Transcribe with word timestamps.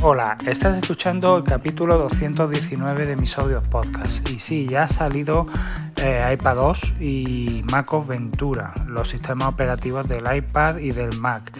Hola, 0.00 0.38
estás 0.46 0.80
escuchando 0.80 1.38
el 1.38 1.42
capítulo 1.42 1.98
219 1.98 3.04
de 3.04 3.16
mis 3.16 3.36
audios 3.36 3.66
podcast. 3.66 4.28
Y 4.30 4.38
sí, 4.38 4.68
ya 4.68 4.84
ha 4.84 4.88
salido 4.88 5.48
eh, 5.96 6.30
iPad 6.34 6.54
2 6.54 6.94
y 7.00 7.62
MacOS 7.68 8.06
Ventura, 8.06 8.72
los 8.86 9.08
sistemas 9.08 9.48
operativos 9.48 10.06
del 10.06 10.32
iPad 10.32 10.78
y 10.78 10.92
del 10.92 11.18
Mac, 11.18 11.50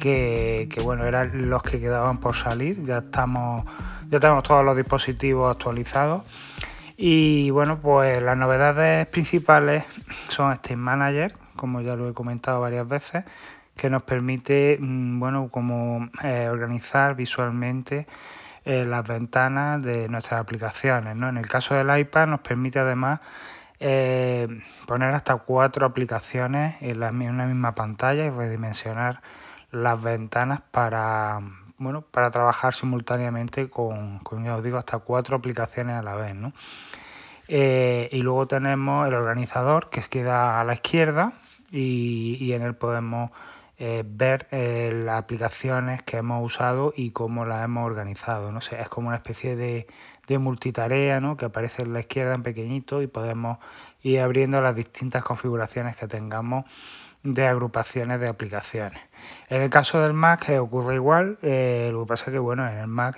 que, 0.00 0.68
bueno, 0.82 1.04
eran 1.04 1.48
los 1.48 1.62
que 1.62 1.78
quedaban 1.78 2.18
por 2.18 2.34
salir. 2.34 2.84
Ya 2.84 2.98
estamos, 2.98 3.64
ya 4.10 4.18
tenemos 4.18 4.42
todos 4.42 4.64
los 4.64 4.76
dispositivos 4.76 5.52
actualizados. 5.52 6.24
Y 6.96 7.50
bueno, 7.50 7.78
pues 7.78 8.20
las 8.20 8.36
novedades 8.36 9.06
principales 9.06 9.84
son 10.30 10.52
Steam 10.56 10.80
Manager, 10.80 11.36
como 11.54 11.80
ya 11.80 11.94
lo 11.94 12.08
he 12.08 12.12
comentado 12.12 12.60
varias 12.60 12.88
veces 12.88 13.24
que 13.76 13.90
nos 13.90 14.02
permite, 14.02 14.78
mm, 14.80 15.18
bueno, 15.18 15.48
como 15.50 16.08
eh, 16.22 16.48
organizar 16.50 17.14
visualmente 17.16 18.06
eh, 18.64 18.84
las 18.84 19.06
ventanas 19.06 19.82
de 19.82 20.08
nuestras 20.08 20.40
aplicaciones. 20.40 21.16
¿no? 21.16 21.28
En 21.28 21.36
el 21.36 21.46
caso 21.48 21.74
del 21.74 21.96
iPad 21.98 22.28
nos 22.28 22.40
permite 22.40 22.78
además 22.78 23.20
eh, 23.80 24.48
poner 24.86 25.12
hasta 25.14 25.36
cuatro 25.36 25.86
aplicaciones 25.86 26.80
en, 26.80 27.00
la, 27.00 27.10
una 27.10 27.46
misma 27.46 27.74
pantalla 27.74 28.24
y 28.24 28.30
redimensionar 28.30 29.20
las 29.72 30.00
ventanas 30.00 30.60
para, 30.70 31.40
bueno, 31.76 32.02
para 32.02 32.30
trabajar 32.30 32.72
simultáneamente 32.74 33.68
con, 33.68 34.20
con, 34.20 34.44
ya 34.44 34.56
os 34.56 34.62
digo, 34.62 34.78
hasta 34.78 34.98
cuatro 34.98 35.36
aplicaciones 35.36 35.96
a 35.96 36.02
la 36.02 36.14
vez. 36.14 36.34
¿no? 36.34 36.52
y 37.46 38.22
luego 38.22 38.46
tenemos 38.46 39.06
el 39.06 39.12
organizador 39.12 39.90
que 39.90 40.00
queda 40.00 40.62
a 40.62 40.64
la 40.64 40.72
izquierda 40.72 41.34
y, 41.70 42.38
y 42.40 42.54
en 42.54 42.62
él 42.62 42.74
podemos 42.74 43.32
eh, 43.76 44.04
ver 44.06 44.46
eh, 44.52 44.92
las 45.04 45.18
aplicaciones 45.18 46.00
que 46.04 46.18
hemos 46.18 46.44
usado 46.44 46.94
y 46.96 47.10
cómo 47.10 47.44
las 47.44 47.64
hemos 47.64 47.84
organizado. 47.84 48.52
¿no? 48.52 48.60
sé, 48.60 48.80
es 48.80 48.88
como 48.88 49.08
una 49.08 49.16
especie 49.16 49.56
de, 49.56 49.88
de 50.28 50.38
multitarea 50.38 51.18
¿no? 51.18 51.36
que 51.36 51.46
aparece 51.46 51.82
en 51.82 51.92
la 51.92 51.98
izquierda 51.98 52.34
en 52.34 52.44
pequeñito 52.44 53.02
y 53.02 53.08
podemos 53.08 53.58
ir 54.02 54.20
abriendo 54.20 54.60
las 54.60 54.76
distintas 54.76 55.24
configuraciones 55.24 55.96
que 55.96 56.06
tengamos 56.06 56.66
de 57.24 57.48
agrupaciones 57.48 58.20
de 58.20 58.28
aplicaciones. 58.28 59.00
En 59.48 59.62
el 59.62 59.70
caso 59.70 60.00
del 60.00 60.12
Mac 60.12 60.48
eh, 60.50 60.60
ocurre 60.60 60.94
igual, 60.94 61.38
lo 61.42 62.04
que 62.04 62.06
pasa 62.06 62.26
es 62.26 62.32
que 62.32 62.38
bueno, 62.38 62.68
en 62.68 62.76
el 62.76 62.86
Mac 62.86 63.16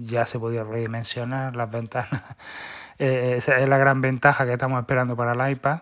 ya 0.00 0.26
se 0.26 0.40
podía 0.40 0.64
redimensionar 0.64 1.54
las 1.54 1.70
ventanas, 1.70 2.22
esa 2.98 3.58
es 3.58 3.68
la 3.68 3.76
gran 3.76 4.00
ventaja 4.00 4.46
que 4.46 4.54
estamos 4.54 4.80
esperando 4.80 5.14
para 5.14 5.32
el 5.32 5.52
iPad 5.52 5.80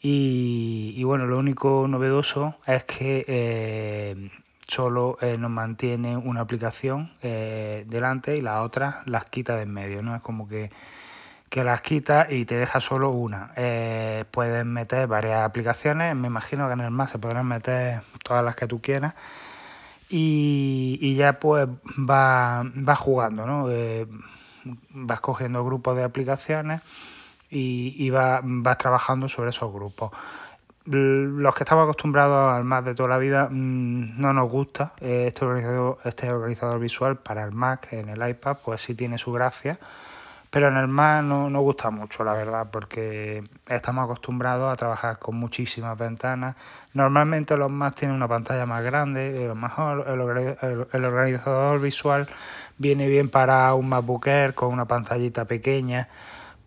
y, 0.00 1.02
bueno, 1.02 1.26
lo 1.26 1.38
único 1.38 1.86
novedoso 1.88 2.56
es 2.66 2.84
que 2.84 3.24
eh, 3.26 4.30
solo 4.66 5.18
eh, 5.20 5.36
nos 5.38 5.50
mantiene 5.50 6.16
una 6.16 6.42
aplicación 6.42 7.12
eh, 7.22 7.84
delante 7.88 8.36
y 8.36 8.40
la 8.40 8.62
otra 8.62 9.02
las 9.06 9.24
quita 9.24 9.56
de 9.56 9.62
en 9.62 9.72
medio, 9.72 10.02
¿no? 10.02 10.14
Es 10.14 10.22
como 10.22 10.48
que, 10.48 10.70
que 11.48 11.64
las 11.64 11.80
quita 11.80 12.28
y 12.30 12.44
te 12.44 12.56
deja 12.56 12.80
solo 12.80 13.10
una. 13.10 13.52
puedes 14.30 14.64
meter 14.64 15.08
varias 15.08 15.44
aplicaciones, 15.44 16.14
me 16.14 16.28
imagino 16.28 16.68
que 16.68 16.74
en 16.74 16.80
el 16.80 16.90
más 16.92 17.10
se 17.10 17.18
podrán 17.18 17.46
meter 17.46 18.02
todas 18.22 18.44
las 18.44 18.54
que 18.54 18.66
tú 18.68 18.80
quieras. 18.80 19.14
Y, 20.10 21.16
ya 21.16 21.40
pues 21.40 21.68
vas 21.96 22.66
va 22.88 22.96
jugando, 22.96 23.46
¿no? 23.46 23.68
vas 24.90 25.20
cogiendo 25.20 25.64
grupos 25.64 25.96
de 25.96 26.04
aplicaciones 26.04 26.82
y, 27.50 28.10
vas 28.10 28.78
trabajando 28.78 29.28
sobre 29.28 29.50
esos 29.50 29.72
grupos. 29.72 30.10
Los 30.84 31.54
que 31.54 31.64
estamos 31.64 31.84
acostumbrados 31.84 32.54
al 32.54 32.64
Mac 32.64 32.84
de 32.84 32.94
toda 32.94 33.10
la 33.10 33.18
vida 33.18 33.48
mm, 33.50 34.18
no 34.18 34.32
nos 34.32 34.48
gusta 34.48 34.94
eh, 35.00 35.26
este 35.28 35.44
organizador, 35.44 35.98
este 36.04 36.32
organizador 36.32 36.80
visual 36.80 37.18
para 37.18 37.44
el 37.44 37.52
Mac 37.52 37.92
en 37.92 38.08
el 38.08 38.26
iPad, 38.26 38.56
pues 38.64 38.80
sí 38.80 38.94
tiene 38.94 39.18
su 39.18 39.30
gracia, 39.30 39.78
pero 40.48 40.68
en 40.68 40.78
el 40.78 40.88
Mac 40.88 41.24
no 41.24 41.50
nos 41.50 41.60
gusta 41.60 41.90
mucho, 41.90 42.24
la 42.24 42.32
verdad, 42.32 42.68
porque 42.72 43.44
estamos 43.68 44.04
acostumbrados 44.04 44.72
a 44.72 44.76
trabajar 44.76 45.18
con 45.18 45.36
muchísimas 45.36 45.98
ventanas. 45.98 46.56
Normalmente 46.94 47.54
los 47.58 47.70
Mac 47.70 47.94
tienen 47.94 48.16
una 48.16 48.28
pantalla 48.28 48.64
más 48.64 48.82
grande, 48.82 49.44
a 49.44 49.48
lo 49.48 49.54
mejor 49.54 50.06
el, 50.08 51.04
organizador 51.04 51.82
visual 51.82 52.26
viene 52.78 53.08
bien 53.08 53.28
para 53.28 53.74
un 53.74 53.90
MacBook 53.90 54.26
con 54.54 54.72
una 54.72 54.86
pantallita 54.86 55.44
pequeña 55.44 56.08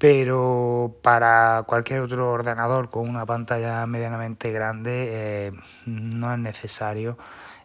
pero 0.01 0.95
para 1.03 1.63
cualquier 1.67 2.00
otro 2.00 2.31
ordenador 2.31 2.89
con 2.89 3.07
una 3.07 3.23
pantalla 3.28 3.85
medianamente 3.85 4.51
grande 4.51 5.09
eh, 5.12 5.51
no 5.85 6.34
es 6.34 6.39
necesario 6.39 7.19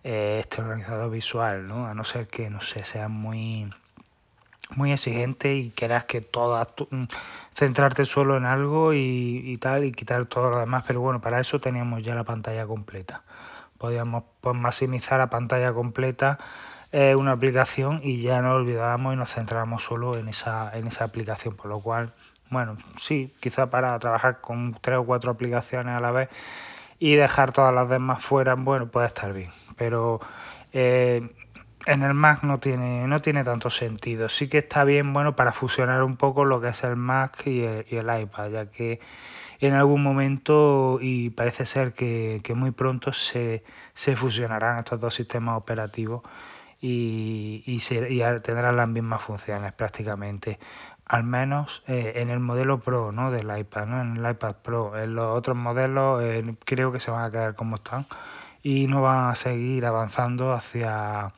eh, 0.04 0.36
este 0.40 0.60
organizador 0.60 1.10
visual, 1.10 1.66
¿no? 1.66 1.86
a 1.86 1.94
no 1.94 2.04
ser 2.04 2.26
que 2.26 2.50
no 2.50 2.60
sé, 2.60 2.84
sea 2.84 3.08
muy 3.08 3.70
muy 4.74 4.92
exigente 4.92 5.54
y 5.54 5.70
quieras 5.70 6.04
que 6.04 6.20
todas 6.20 6.68
mm, 6.90 7.04
centrarte 7.54 8.04
solo 8.04 8.36
en 8.36 8.44
algo 8.44 8.92
y, 8.92 9.56
tal 9.58 9.84
y 9.84 9.92
quitar 9.92 10.26
todo 10.26 10.50
lo 10.50 10.58
demás. 10.58 10.84
Pero 10.86 11.00
bueno 11.00 11.22
para 11.22 11.40
eso 11.40 11.58
teníamos 11.58 12.02
ya 12.02 12.14
la 12.14 12.24
pantalla 12.24 12.66
completa. 12.66 13.22
Podíamos 13.78 14.24
pues, 14.42 14.54
maximizar 14.54 15.20
la 15.20 15.30
pantalla 15.30 15.72
completa 15.72 16.38
eh, 16.92 17.14
una 17.14 17.32
aplicación 17.32 18.00
y 18.02 18.20
ya 18.20 18.42
nos 18.42 18.56
olvidábamos 18.56 19.14
y 19.14 19.16
nos 19.16 19.32
centrábamos 19.32 19.84
solo 19.84 20.18
en 20.18 20.28
esa 20.28 20.70
en 20.76 20.86
esa 20.86 21.04
aplicación. 21.04 21.56
Por 21.56 21.68
lo 21.68 21.80
cual 21.80 22.12
bueno, 22.50 22.76
sí, 22.98 23.34
quizá 23.40 23.70
para 23.70 23.98
trabajar 23.98 24.40
con 24.40 24.76
tres 24.80 24.98
o 24.98 25.04
cuatro 25.04 25.30
aplicaciones 25.30 25.96
a 25.96 26.00
la 26.00 26.10
vez 26.10 26.28
y 26.98 27.14
dejar 27.14 27.52
todas 27.52 27.74
las 27.74 27.88
demás 27.88 28.24
fuera, 28.24 28.54
bueno, 28.54 28.88
puede 28.88 29.06
estar 29.06 29.32
bien. 29.32 29.50
Pero 29.76 30.20
eh, 30.72 31.28
en 31.86 32.02
el 32.02 32.14
Mac 32.14 32.42
no 32.42 32.58
tiene, 32.58 33.06
no 33.06 33.20
tiene 33.20 33.44
tanto 33.44 33.70
sentido. 33.70 34.28
Sí 34.28 34.48
que 34.48 34.58
está 34.58 34.84
bien, 34.84 35.12
bueno, 35.12 35.36
para 35.36 35.52
fusionar 35.52 36.02
un 36.02 36.16
poco 36.16 36.44
lo 36.44 36.60
que 36.60 36.68
es 36.68 36.84
el 36.84 36.96
Mac 36.96 37.46
y 37.46 37.62
el, 37.62 38.20
iPad, 38.20 38.50
ya 38.50 38.66
que 38.70 39.00
en 39.60 39.74
algún 39.74 40.02
momento, 40.02 40.98
y 41.00 41.30
parece 41.30 41.64
ser 41.64 41.94
que, 41.94 42.42
muy 42.54 42.72
pronto, 42.72 43.12
se, 43.12 43.64
se 43.94 44.16
fusionarán 44.16 44.78
estos 44.78 45.00
dos 45.00 45.14
sistemas 45.14 45.56
operativos 45.56 46.22
y, 46.80 47.62
y, 47.66 47.76
y 47.76 48.40
tendrán 48.42 48.76
las 48.76 48.88
mismas 48.88 49.22
funciones 49.22 49.72
prácticamente 49.72 50.58
al 51.06 51.22
menos 51.22 51.82
eh, 51.86 52.14
en 52.16 52.30
el 52.30 52.40
modelo 52.40 52.80
Pro 52.80 53.12
¿no? 53.12 53.30
del 53.30 53.56
iPad, 53.56 53.86
¿no? 53.86 54.00
en 54.00 54.16
el 54.16 54.30
iPad 54.30 54.56
Pro. 54.56 54.98
En 54.98 55.14
los 55.14 55.36
otros 55.36 55.56
modelos 55.56 56.22
eh, 56.22 56.56
creo 56.64 56.92
que 56.92 57.00
se 57.00 57.10
van 57.10 57.24
a 57.24 57.30
quedar 57.30 57.54
como 57.54 57.76
están 57.76 58.06
y 58.62 58.88
no 58.88 59.02
van 59.02 59.30
a 59.30 59.34
seguir 59.36 59.86
avanzando 59.86 60.52
hacia, 60.52 61.32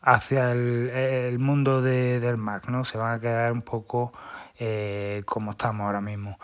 hacia 0.00 0.52
el, 0.52 1.38
mundo 1.38 1.82
de, 1.82 2.18
del 2.20 2.38
Mac, 2.38 2.68
¿no? 2.68 2.84
se 2.86 2.96
van 2.96 3.14
a 3.14 3.20
quedar 3.20 3.52
un 3.52 3.62
poco 3.62 4.12
eh, 4.58 5.22
como 5.26 5.50
estamos 5.50 5.84
ahora 5.84 6.00
mismo. 6.00 6.38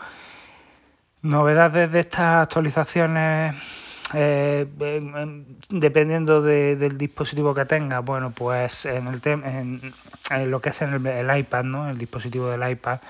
Novedades 1.23 1.91
de 1.91 2.01
estas 2.01 2.43
actualizaciones 2.43 3.55
eh, 4.15 4.67
dependiendo 5.71 6.43
del 6.43 6.99
dispositivo 6.99 7.55
que 7.55 7.65
tenga, 7.65 8.01
bueno, 8.01 8.33
pues 8.33 8.87
en, 8.87 9.09
el 9.09 9.21
en, 9.25 10.51
lo 10.51 10.61
que 10.61 10.71
es 10.71 10.83
en 10.83 11.07
el, 11.07 11.39
iPad, 11.39 11.65
¿no? 11.65 11.89
El 11.89 11.99
dispositivo 11.99 12.49
del 12.49 12.69
iPad, 12.69 13.01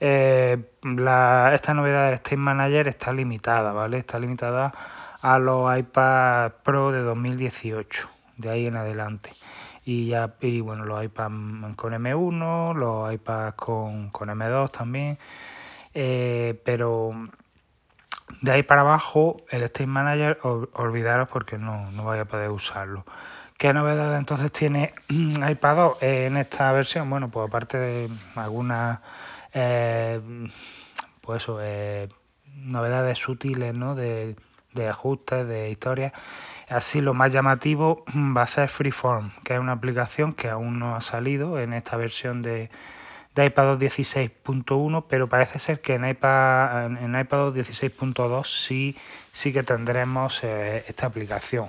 eh, 0.00 0.58
la, 0.82 1.52
esta 1.54 1.74
novedad 1.74 2.06
del 2.06 2.14
State 2.14 2.36
Manager 2.36 2.88
está 2.88 3.12
limitada, 3.12 3.72
¿vale? 3.72 3.98
Está 3.98 4.18
limitada 4.18 4.72
a 5.20 5.38
los 5.38 5.76
iPad 5.76 6.52
Pro 6.62 6.92
de 6.92 7.00
2018, 7.00 8.08
de 8.36 8.50
ahí 8.50 8.66
en 8.66 8.76
adelante. 8.76 9.32
Y 9.84 10.08
ya, 10.08 10.34
y 10.40 10.60
bueno, 10.60 10.84
los 10.84 11.04
iPads 11.04 11.76
con 11.76 11.92
M1, 11.92 12.74
los 12.74 13.12
iPads 13.12 13.54
con, 13.54 14.10
con 14.10 14.28
M2 14.28 14.70
también, 14.70 15.18
eh, 15.94 16.60
pero 16.64 17.12
de 18.40 18.52
ahí 18.52 18.62
para 18.62 18.82
abajo, 18.82 19.36
el 19.50 19.62
State 19.62 19.86
Manager, 19.86 20.38
olvidaros 20.42 21.28
porque 21.28 21.58
no, 21.58 21.90
no 21.92 22.04
vais 22.04 22.20
a 22.20 22.24
poder 22.24 22.50
usarlo. 22.50 23.04
¿Qué 23.58 23.72
novedades 23.72 24.18
entonces 24.18 24.52
tiene 24.52 24.94
iPad 25.08 25.76
2 25.76 26.02
en 26.02 26.36
esta 26.36 26.72
versión? 26.72 27.08
Bueno, 27.08 27.30
pues 27.30 27.48
aparte 27.48 27.78
de 27.78 28.10
algunas 28.34 28.98
eh, 29.54 30.20
pues 31.22 31.42
eso, 31.42 31.58
eh, 31.62 32.08
novedades 32.56 33.18
sutiles, 33.18 33.76
¿no? 33.76 33.94
De, 33.94 34.36
de 34.74 34.88
ajustes, 34.88 35.48
de 35.48 35.70
historia. 35.70 36.12
Así 36.68 37.00
lo 37.00 37.14
más 37.14 37.32
llamativo 37.32 38.04
va 38.36 38.42
a 38.42 38.46
ser 38.46 38.68
Freeform, 38.68 39.30
que 39.42 39.54
es 39.54 39.60
una 39.60 39.72
aplicación 39.72 40.34
que 40.34 40.50
aún 40.50 40.78
no 40.78 40.94
ha 40.94 41.00
salido 41.00 41.58
en 41.58 41.72
esta 41.72 41.96
versión 41.96 42.42
de, 42.42 42.70
de 43.36 43.44
iPad 43.44 43.78
16.1, 43.78 45.04
pero 45.08 45.28
parece 45.28 45.58
ser 45.58 45.80
que 45.82 45.94
en 45.94 46.08
iPad, 46.08 46.86
en, 46.86 47.20
iPad 47.20 47.52
16.2 47.52 48.46
sí, 48.46 48.96
sí 49.30 49.52
que 49.52 49.62
tendremos 49.62 50.40
eh, 50.42 50.84
esta 50.88 51.06
aplicación. 51.06 51.68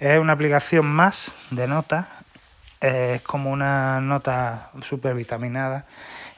Es 0.00 0.18
una 0.18 0.32
aplicación 0.32 0.84
más 0.84 1.32
de 1.50 1.68
notas, 1.68 2.08
es 2.80 3.22
como 3.22 3.52
una 3.52 4.00
nota 4.00 4.70
súper 4.82 5.14
vitaminada 5.14 5.86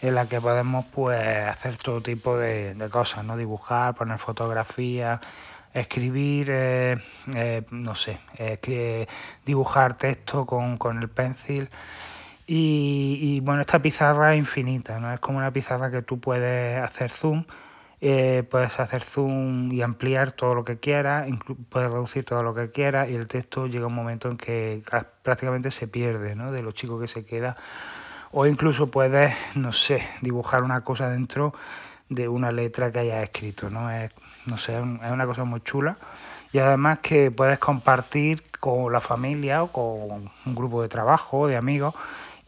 en 0.02 0.14
la 0.14 0.26
que 0.26 0.38
podemos 0.38 0.84
pues 0.94 1.18
hacer 1.46 1.78
todo 1.78 2.02
tipo 2.02 2.36
de, 2.36 2.76
cosas, 2.92 3.24
¿no? 3.24 3.38
Dibujar, 3.38 3.94
poner 3.94 4.18
fotografías, 4.18 5.18
escribir, 5.72 6.50
eh, 6.52 6.98
eh, 7.34 7.64
no 7.70 7.96
sé, 7.96 8.20
dibujar 9.46 9.96
texto 9.96 10.44
con, 10.44 10.76
con 10.76 10.98
el 10.98 11.08
pencil 11.08 11.70
Y, 12.50 13.40
bueno, 13.40 13.60
esta 13.60 13.82
pizarra 13.82 14.32
es 14.32 14.38
infinita, 14.38 14.98
¿no? 14.98 15.12
Es 15.12 15.20
como 15.20 15.36
una 15.36 15.52
pizarra 15.52 15.90
que 15.90 16.00
tú 16.00 16.18
puedes 16.18 16.82
hacer 16.82 17.10
zoom, 17.10 17.44
eh, 18.00 18.42
puedes 18.50 18.80
hacer 18.80 19.02
zoom 19.02 19.70
y 19.70 19.82
ampliar 19.82 20.32
todo 20.32 20.54
lo 20.54 20.64
que 20.64 20.78
quieras, 20.78 21.28
puedes 21.68 21.90
reducir 21.90 22.24
todo 22.24 22.42
lo 22.42 22.54
que 22.54 22.70
quieras 22.70 23.10
y 23.10 23.16
el 23.16 23.26
texto 23.26 23.66
llega 23.66 23.86
un 23.86 23.94
momento 23.94 24.30
en 24.30 24.38
que 24.38 24.82
prácticamente 25.22 25.70
se 25.70 25.88
pierde, 25.88 26.34
¿no? 26.36 26.50
De 26.50 26.62
lo 26.62 26.72
chico 26.72 26.98
que 26.98 27.06
se 27.06 27.26
queda. 27.26 27.54
O 28.32 28.46
incluso 28.46 28.90
puedes, 28.90 29.34
no 29.54 29.74
sé, 29.74 30.02
dibujar 30.22 30.62
una 30.62 30.82
cosa 30.84 31.10
dentro 31.10 31.52
de 32.08 32.28
una 32.28 32.50
letra 32.50 32.90
que 32.90 33.00
hayas 33.00 33.24
escrito, 33.24 33.68
¿no? 33.68 33.90
Es, 33.90 34.10
no 34.46 34.56
sé, 34.56 34.72
es 34.78 35.10
una 35.10 35.26
cosa 35.26 35.44
muy 35.44 35.60
chula 35.60 35.98
y 36.50 36.60
además 36.60 37.00
que 37.00 37.30
puedes 37.30 37.58
compartir 37.58 38.42
con 38.58 38.90
la 38.90 39.02
familia 39.02 39.62
o 39.62 39.66
con 39.70 40.30
un 40.46 40.54
grupo 40.54 40.80
de 40.80 40.88
trabajo, 40.88 41.46
de 41.46 41.56
amigos 41.56 41.94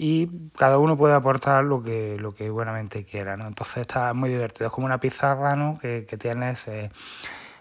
y 0.02 0.30
cada 0.56 0.78
uno 0.78 0.96
puede 0.96 1.12
aportar 1.12 1.62
lo 1.62 1.82
que, 1.82 2.16
lo 2.18 2.34
que 2.34 2.48
buenamente 2.48 3.04
quiera, 3.04 3.36
¿no? 3.36 3.46
Entonces 3.46 3.82
está 3.82 4.14
muy 4.14 4.30
divertido, 4.30 4.68
es 4.68 4.72
como 4.72 4.86
una 4.86 4.98
pizarra, 4.98 5.56
¿no? 5.56 5.78
Que, 5.78 6.06
que 6.08 6.16
tienes 6.16 6.66
eh, 6.68 6.90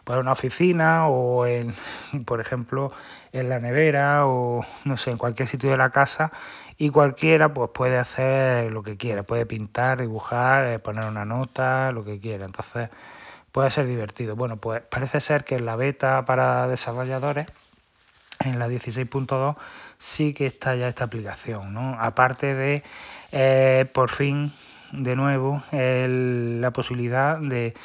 pues 0.05 0.17
una 0.17 0.31
oficina 0.31 1.09
o 1.09 1.45
en, 1.45 1.75
por 2.25 2.39
ejemplo, 2.39 2.93
en 3.33 3.49
la 3.49 3.59
nevera 3.59 4.25
o 4.25 4.65
no 4.85 4.95
sé, 4.95 5.11
en 5.11 5.17
cualquier 5.17 5.49
sitio 5.49 5.69
de 5.69 5.75
la 5.75 5.89
casa 5.89 6.31
y 6.77 6.91
cualquiera 6.91 7.53
pues 7.53 7.71
puede 7.73 7.97
hacer 7.97 8.71
lo 8.71 8.83
que 8.83 8.95
quiera, 8.95 9.23
puede 9.23 9.45
pintar, 9.45 9.99
dibujar, 9.99 10.65
eh, 10.65 10.79
poner 10.79 11.07
una 11.07 11.25
nota, 11.25 11.91
lo 11.91 12.05
que 12.05 12.21
quiera. 12.21 12.45
Entonces 12.45 12.89
puede 13.51 13.69
ser 13.69 13.85
divertido. 13.85 14.37
Bueno, 14.37 14.55
pues 14.55 14.81
parece 14.89 15.19
ser 15.19 15.43
que 15.43 15.57
en 15.57 15.65
la 15.65 15.75
beta 15.75 16.23
para 16.23 16.69
desarrolladores, 16.69 17.47
en 18.45 18.59
la 18.59 18.69
16.2, 18.69 19.57
sí 19.99 20.33
que 20.33 20.47
está 20.47 20.75
ya 20.75 20.87
esta 20.87 21.03
aplicación, 21.03 21.73
¿no? 21.73 21.95
Aparte 21.99 22.55
de, 22.55 22.83
eh, 23.31 23.85
por 23.93 24.09
fin, 24.09 24.51
de 24.91 25.15
nuevo, 25.15 25.61
la 25.71 26.71
posibilidad 26.71 27.37
de, 27.37 27.75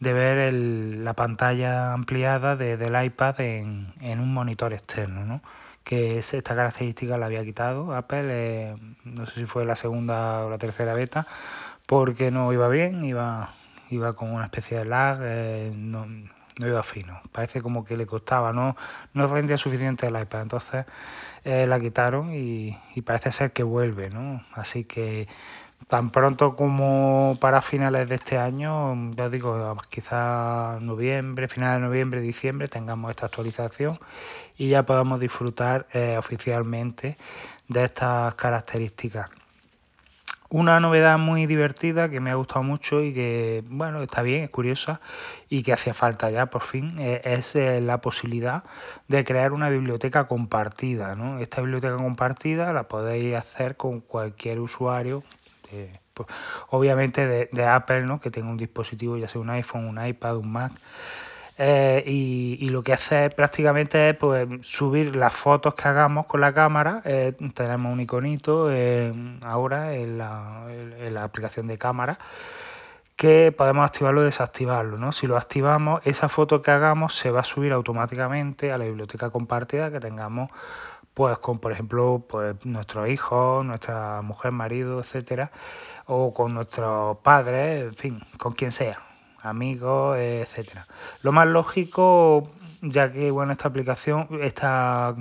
ver 0.00 0.52
la 0.54 1.12
pantalla 1.14 1.92
ampliada 1.92 2.56
del 2.56 3.04
iPad 3.04 3.40
en, 3.40 3.92
un 4.02 4.32
monitor 4.32 4.72
externo, 4.72 5.26
¿no? 5.26 5.42
que 5.82 6.18
esta 6.18 6.54
característica 6.54 7.18
la 7.18 7.26
había 7.26 7.44
quitado 7.44 7.94
Apple, 7.94 8.24
eh, 8.28 8.76
no 9.04 9.26
sé 9.26 9.40
si 9.40 9.44
fue 9.44 9.66
la 9.66 9.76
segunda 9.76 10.46
o 10.46 10.50
la 10.50 10.56
tercera 10.56 10.94
beta, 10.94 11.26
porque 11.84 12.30
no 12.30 12.50
iba 12.54 12.68
bien, 12.68 13.04
iba 13.04 13.50
iba 13.90 14.14
con 14.14 14.30
una 14.30 14.44
especie 14.44 14.78
de 14.78 14.84
lag, 14.84 15.18
eh, 15.22 15.72
no, 15.74 16.06
no, 16.58 16.68
iba 16.68 16.82
fino. 16.82 17.20
Parece 17.32 17.60
como 17.62 17.84
que 17.84 17.96
le 17.96 18.06
costaba, 18.06 18.52
no, 18.52 18.76
no 19.12 19.26
rendía 19.26 19.56
suficiente 19.56 20.06
el 20.06 20.18
iPad. 20.20 20.42
Entonces 20.42 20.86
eh, 21.44 21.66
la 21.66 21.80
quitaron 21.80 22.30
y, 22.32 22.78
parece 23.04 23.32
ser 23.32 23.52
que 23.52 23.62
vuelve, 23.62 24.10
¿no? 24.10 24.44
Así 24.54 24.84
que 24.84 25.28
tan 25.88 26.10
pronto 26.10 26.56
como 26.56 27.36
para 27.40 27.60
finales 27.60 28.08
de 28.08 28.14
este 28.14 28.38
año, 28.38 29.12
ya 29.14 29.28
digo, 29.28 29.76
quizás 29.90 30.80
noviembre, 30.80 31.48
finales 31.48 31.80
de 31.80 31.86
noviembre, 31.86 32.20
diciembre, 32.20 32.68
tengamos 32.68 33.10
esta 33.10 33.26
actualización 33.26 33.98
y 34.56 34.70
ya 34.70 34.84
podamos 34.84 35.20
disfrutar 35.20 35.86
eh, 35.92 36.16
oficialmente 36.18 37.18
de 37.68 37.84
estas 37.84 38.34
características. 38.36 39.30
Una 40.54 40.78
novedad 40.78 41.18
muy 41.18 41.46
divertida 41.46 42.08
que 42.08 42.20
me 42.20 42.30
ha 42.30 42.36
gustado 42.36 42.62
mucho 42.62 43.02
y 43.02 43.12
que, 43.12 43.64
bueno, 43.66 44.00
está 44.04 44.22
bien, 44.22 44.44
es 44.44 44.50
curiosa 44.50 45.00
y 45.48 45.64
que 45.64 45.72
hacía 45.72 45.94
falta 45.94 46.30
ya 46.30 46.46
por 46.46 46.62
fin, 46.62 46.94
eh, 47.00 47.20
es 47.24 47.56
eh, 47.56 47.80
la 47.80 48.00
posibilidad 48.00 48.62
de 49.08 49.24
crear 49.24 49.52
una 49.52 49.68
biblioteca 49.68 50.28
compartida. 50.28 51.16
¿no? 51.16 51.40
Esta 51.40 51.60
biblioteca 51.60 51.96
compartida 51.96 52.72
la 52.72 52.86
podéis 52.86 53.34
hacer 53.34 53.76
con 53.76 53.98
cualquier 53.98 54.60
usuario, 54.60 55.24
pues, 56.14 56.28
obviamente 56.70 57.26
de, 57.26 57.48
de, 57.50 57.66
Apple, 57.66 58.02
¿no? 58.02 58.20
que 58.20 58.30
tenga 58.30 58.48
un 58.48 58.56
dispositivo, 58.56 59.16
ya 59.16 59.26
sea 59.26 59.40
un 59.40 59.50
iPhone, 59.50 59.86
un 59.86 60.06
iPad, 60.06 60.36
un 60.36 60.52
Mac. 60.52 60.70
Eh, 61.56 62.02
y, 62.06 62.68
lo 62.70 62.82
que 62.82 62.92
hace 62.92 63.30
prácticamente 63.30 64.10
es 64.10 64.16
pues, 64.16 64.48
subir 64.62 65.14
las 65.14 65.32
fotos 65.32 65.74
que 65.74 65.86
hagamos 65.88 66.26
con 66.26 66.40
la 66.40 66.52
cámara. 66.52 67.02
Eh, 67.04 67.32
tenemos 67.54 67.92
un 67.92 68.00
iconito 68.00 68.68
ahora 69.42 69.94
en 69.94 70.18
la, 70.18 70.66
en 70.68 71.14
la, 71.14 71.24
aplicación 71.24 71.66
de 71.66 71.78
cámara 71.78 72.18
que 73.16 73.52
podemos 73.52 73.84
activarlo 73.84 74.22
o 74.22 74.24
desactivarlo. 74.24 74.98
¿no? 74.98 75.12
Si 75.12 75.26
lo 75.26 75.36
activamos, 75.36 76.00
esa 76.04 76.28
foto 76.28 76.62
que 76.62 76.72
hagamos 76.72 77.16
se 77.16 77.30
va 77.30 77.40
a 77.40 77.44
subir 77.44 77.72
automáticamente 77.72 78.72
a 78.72 78.78
la 78.78 78.84
biblioteca 78.86 79.30
compartida 79.30 79.90
que 79.90 80.00
tengamos 80.00 80.50
pues 81.14 81.38
con 81.38 81.60
por 81.60 81.70
ejemplo 81.70 82.24
pues 82.28 82.56
nuestros 82.66 83.08
hijos, 83.08 83.64
nuestra 83.64 84.20
mujer, 84.22 84.50
marido, 84.50 84.98
etcétera, 84.98 85.52
o 86.06 86.34
con 86.34 86.54
nuestros 86.54 87.18
padres, 87.18 87.84
en 87.84 87.94
fin, 87.94 88.20
con 88.38 88.52
quien 88.52 88.72
sea 88.72 89.13
amigos, 89.44 90.18
etcétera. 90.18 90.86
Lo 91.22 91.32
más 91.32 91.46
lógico, 91.46 92.50
ya 92.82 93.12
que 93.12 93.30
bueno, 93.30 93.52
esta 93.52 93.68
aplicación, 93.68 94.28
esta 94.42 95.14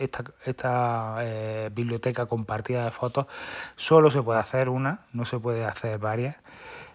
esta, 0.00 0.24
esta 0.46 1.16
eh, 1.20 1.70
biblioteca 1.72 2.26
compartida 2.26 2.84
de 2.84 2.90
fotos 2.90 3.26
solo 3.76 4.10
se 4.10 4.22
puede 4.22 4.40
hacer 4.40 4.68
una, 4.68 5.00
no 5.12 5.24
se 5.24 5.38
puede 5.38 5.64
hacer 5.64 5.98
varias. 5.98 6.36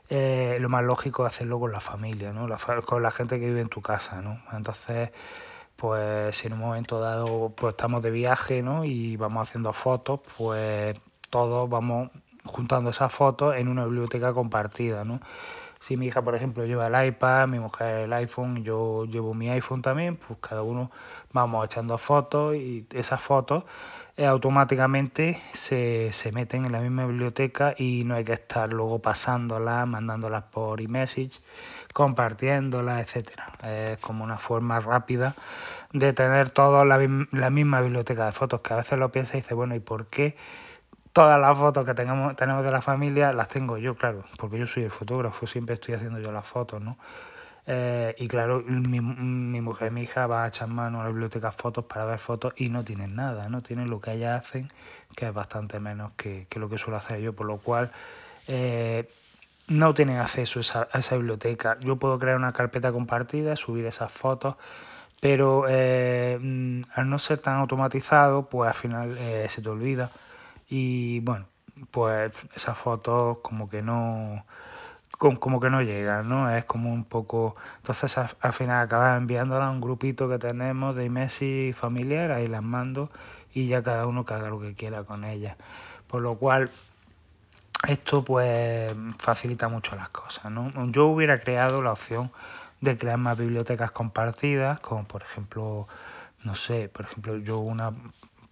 Eh, 0.09 0.57
lo 0.59 0.69
más 0.69 0.83
lógico 0.83 1.25
es 1.25 1.33
hacerlo 1.33 1.59
con 1.59 1.71
la 1.71 1.79
familia, 1.79 2.33
¿no? 2.33 2.47
con 2.85 3.03
la 3.03 3.11
gente 3.11 3.39
que 3.39 3.47
vive 3.47 3.61
en 3.61 3.69
tu 3.69 3.81
casa, 3.81 4.21
¿no? 4.21 4.39
Entonces, 4.53 5.11
pues 5.75 6.37
si 6.37 6.47
en 6.47 6.53
un 6.53 6.59
momento 6.59 6.99
dado 6.99 7.53
pues 7.55 7.73
estamos 7.73 8.01
de 8.01 8.11
viaje, 8.11 8.61
¿no? 8.61 8.85
Y 8.85 9.17
vamos 9.17 9.47
haciendo 9.47 9.73
fotos, 9.73 10.19
pues 10.37 10.99
todos 11.29 11.69
vamos 11.69 12.09
juntando 12.43 12.91
esas 12.91 13.11
fotos 13.11 13.55
en 13.55 13.67
una 13.67 13.85
biblioteca 13.85 14.33
compartida, 14.33 15.03
¿no? 15.03 15.19
Si 15.85 15.97
mi 15.97 16.07
hija, 16.07 16.23
por 16.23 16.33
ejemplo, 16.33 16.65
lleva 16.65 16.87
el 16.87 17.07
iPad, 17.09 17.47
mi 17.47 17.59
mujer 17.59 18.05
el 18.05 18.13
iPhone, 18.13 18.63
yo 18.63 19.05
llevo 19.05 19.35
mi 19.35 19.51
iPhone 19.51 19.83
también, 19.83 20.15
pues 20.15 20.39
cada 20.41 20.63
uno 20.63 20.89
vamos 21.31 21.63
echando 21.63 21.99
fotos 21.99 22.55
y 22.55 22.87
esas 22.91 23.21
fotos 23.21 23.65
eh, 24.17 24.25
automáticamente 24.25 25.39
se, 25.53 26.11
se, 26.11 26.31
meten 26.31 26.65
en 26.65 26.71
la 26.71 26.79
misma 26.79 27.05
biblioteca 27.05 27.75
y 27.77 28.03
no 28.03 28.15
hay 28.15 28.23
que 28.23 28.33
estar 28.33 28.73
luego 28.73 28.97
pasándolas, 28.97 29.87
mandándolas 29.87 30.45
por 30.45 30.81
e-message, 30.81 31.39
compartiéndolas, 31.93 33.03
etcétera. 33.03 33.51
Es 33.61 33.99
como 33.99 34.23
una 34.23 34.39
forma 34.39 34.79
rápida 34.79 35.35
de 35.93 36.13
tener 36.13 36.49
toda 36.49 36.83
la, 36.83 36.97
la 37.31 37.49
misma 37.51 37.81
biblioteca 37.81 38.25
de 38.25 38.31
fotos, 38.31 38.61
que 38.61 38.73
a 38.73 38.77
veces 38.77 38.97
lo 38.97 39.11
piensa 39.11 39.37
y 39.37 39.41
dice, 39.41 39.53
bueno, 39.53 39.75
¿y 39.75 39.79
por 39.81 40.07
qué? 40.07 40.35
Todas 41.15 41.39
las 41.39 41.57
fotos 41.57 41.85
que 41.85 41.93
tengamos, 41.93 42.35
tenemos 42.35 42.61
de 42.65 42.71
la 42.71 42.81
familia 42.81 43.31
las 43.31 43.47
tengo 43.47 43.77
yo, 43.77 43.95
claro, 43.95 44.25
porque 44.37 44.59
yo 44.59 44.67
soy 44.67 44.83
el 44.83 44.91
fotógrafo, 44.91 45.47
siempre 45.47 45.75
estoy 45.75 45.93
haciendo 45.93 46.19
yo 46.19 46.29
las 46.29 46.45
fotos, 46.45 46.81
¿no? 46.81 46.97
Eh, 47.65 48.13
y 48.17 48.27
claro, 48.27 48.61
mi, 48.67 48.99
mi, 48.99 49.61
mujer 49.61 49.93
mi 49.93 50.01
hija 50.01 50.27
va 50.27 50.43
a 50.43 50.49
echar 50.49 50.67
mano 50.67 50.99
a 50.99 51.03
la 51.05 51.09
biblioteca 51.09 51.53
fotos 51.53 51.85
para 51.85 52.03
ver 52.03 52.19
fotos 52.19 52.53
y 52.57 52.67
no 52.67 52.83
tienen 52.83 53.15
nada, 53.15 53.47
no 53.47 53.63
tienen 53.63 53.89
lo 53.89 54.01
que 54.01 54.11
ellas 54.11 54.41
hacen, 54.41 54.69
que 55.15 55.25
es 55.25 55.33
bastante 55.33 55.79
menos 55.79 56.11
que, 56.17 56.47
lo 56.57 56.67
que 56.67 56.77
suelo 56.77 56.97
hacer 56.97 57.21
yo, 57.21 57.31
por 57.31 57.45
lo 57.45 57.59
cual 57.59 57.91
eh, 58.49 59.09
no 59.69 59.93
tienen 59.93 60.17
acceso 60.17 60.59
a 60.59 60.99
esa, 60.99 61.15
biblioteca. 61.15 61.77
Yo 61.79 61.95
puedo 61.95 62.19
crear 62.19 62.35
una 62.35 62.51
carpeta 62.51 62.91
compartida, 62.91 63.55
subir 63.55 63.85
esas 63.85 64.11
fotos, 64.11 64.57
pero 65.21 65.63
eh, 65.69 66.37
mm, 66.41 66.81
al 66.93 67.09
no 67.09 67.19
ser 67.19 67.39
tan 67.39 67.55
automatizado, 67.55 68.49
pues 68.49 68.67
al 68.67 68.73
final 68.73 69.17
se 69.47 69.61
te 69.61 69.69
olvida 69.69 70.11
y 70.69 71.19
bueno, 71.21 71.45
pues 71.91 72.33
esas 72.55 72.77
fotos 72.77 73.37
como 73.41 73.69
que 73.69 73.81
no 73.81 74.45
como 75.17 75.59
que 75.59 75.69
no 75.69 75.81
llegan, 75.81 76.27
¿no? 76.27 76.49
Es 76.53 76.65
como 76.65 76.91
un 76.91 77.05
poco... 77.05 77.55
Entonces 77.77 78.17
al 78.17 78.53
final 78.53 78.83
acabas 78.83 79.17
enviándola 79.17 79.67
a 79.67 79.71
un 79.71 79.81
grupito 79.81 80.27
que 80.29 80.37
tenemos 80.37 80.95
de 80.95 81.09
Messi 81.09 81.73
familiar, 81.73 82.31
ahí 82.31 82.47
las 82.47 82.61
mando 82.61 83.09
y 83.53 83.67
ya 83.67 83.81
cada 83.81 84.07
uno 84.07 84.25
que 84.25 84.33
haga 84.33 84.49
lo 84.49 84.59
que 84.59 84.73
quiera 84.73 85.03
con 85.03 85.23
ellas. 85.23 85.55
Por 86.07 86.21
lo 86.21 86.35
cual 86.35 86.69
esto 87.87 88.23
pues 88.23 88.93
facilita 89.19 89.67
mucho 89.67 89.95
las 89.95 90.09
cosas, 90.09 90.51
¿no? 90.51 90.71
Yo 90.91 91.07
hubiera 91.07 91.39
creado 91.39 91.81
la 91.81 91.93
opción 91.93 92.31
de 92.81 92.97
crear 92.97 93.17
más 93.17 93.37
bibliotecas 93.37 93.91
compartidas, 93.91 94.79
como 94.79 95.05
por 95.05 95.21
ejemplo, 95.21 95.87
no 96.43 96.55
sé, 96.55 96.89
por 96.89 97.05
ejemplo 97.05 97.37
yo 97.37 97.59
una 97.59 97.93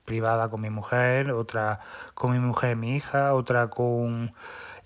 privada 0.05 0.49
con 0.49 0.61
mi 0.61 0.69
mujer, 0.69 1.31
otra 1.31 1.79
con 2.13 2.31
mi 2.31 2.39
mujer 2.39 2.73
y 2.73 2.75
mi 2.75 2.95
hija, 2.95 3.33
otra 3.33 3.69
con 3.69 4.33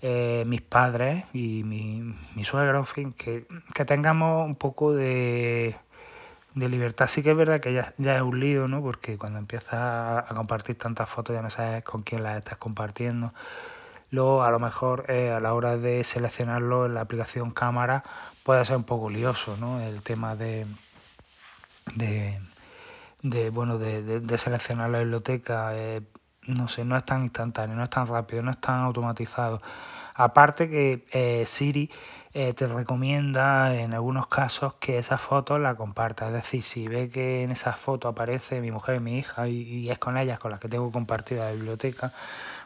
eh, 0.02 0.44
mis 0.46 0.62
padres 0.62 1.24
y 1.32 1.64
mi, 1.64 2.14
mi 2.34 2.44
suegro, 2.44 2.78
en 2.78 2.86
fin, 2.86 3.12
que, 3.12 3.46
tengamos 3.86 4.46
un 4.46 4.56
poco 4.56 4.92
de, 4.92 5.76
de 6.54 6.68
libertad. 6.68 7.08
Sí 7.08 7.22
que 7.22 7.32
es 7.32 7.36
verdad 7.36 7.60
que 7.60 7.72
ya, 7.72 7.94
ya 7.98 8.16
es 8.16 8.22
un 8.22 8.40
lío, 8.40 8.68
¿no? 8.68 8.82
Porque 8.82 9.18
cuando 9.18 9.38
empiezas 9.38 9.74
a 9.74 10.26
compartir 10.34 10.78
tantas 10.78 11.08
fotos 11.08 11.34
ya 11.34 11.42
no 11.42 11.50
sabes 11.50 11.84
con 11.84 12.02
quién 12.02 12.22
las 12.22 12.38
estás 12.38 12.58
compartiendo. 12.58 13.32
Luego, 14.10 14.42
a 14.42 14.50
lo 14.50 14.58
mejor, 14.58 15.04
eh, 15.08 15.30
a 15.30 15.40
la 15.40 15.52
hora 15.52 15.76
de 15.76 16.02
seleccionarlo 16.02 16.86
en 16.86 16.94
la 16.94 17.02
aplicación 17.02 17.50
cámara, 17.50 18.02
puede 18.42 18.64
ser 18.64 18.76
un 18.76 18.84
poco 18.84 19.10
lioso, 19.10 19.56
¿no? 19.58 19.80
El 19.82 20.00
tema 20.02 20.34
de, 20.34 20.66
de, 21.94 22.40
de 23.22 23.50
bueno 23.50 23.78
de, 23.78 24.20
de, 24.20 24.38
seleccionar 24.38 24.90
la 24.90 25.00
biblioteca 25.00 25.70
eh, 25.74 26.02
no 26.48 26.66
sé, 26.68 26.84
no 26.84 26.96
es 26.96 27.04
tan 27.04 27.24
instantáneo, 27.24 27.76
no 27.76 27.84
es 27.84 27.90
tan 27.90 28.06
rápido, 28.06 28.42
no 28.42 28.50
es 28.50 28.58
tan 28.58 28.80
automatizado. 28.80 29.60
Aparte 30.14 30.68
que 30.68 31.06
eh, 31.12 31.44
Siri 31.46 31.90
eh, 32.32 32.54
te 32.54 32.66
recomienda 32.66 33.76
en 33.76 33.92
algunos 33.94 34.28
casos 34.28 34.74
que 34.74 34.98
esa 34.98 35.18
foto 35.18 35.58
la 35.58 35.74
compartas. 35.74 36.28
Es 36.28 36.34
decir, 36.34 36.62
si 36.62 36.88
ve 36.88 37.10
que 37.10 37.42
en 37.42 37.50
esa 37.50 37.74
foto 37.74 38.08
aparece 38.08 38.60
mi 38.60 38.70
mujer 38.70 38.96
y 38.96 39.00
mi 39.00 39.18
hija 39.18 39.46
y, 39.46 39.90
es 39.90 39.98
con 39.98 40.16
ellas 40.16 40.38
con 40.38 40.50
las 40.50 40.58
que 40.58 40.68
tengo 40.68 40.90
compartida 40.90 41.44
la 41.44 41.52
biblioteca, 41.52 42.12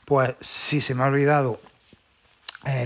pues 0.04 0.34
si 0.40 0.80
se 0.80 0.94
me 0.94 1.02
ha 1.02 1.06
olvidado 1.06 1.60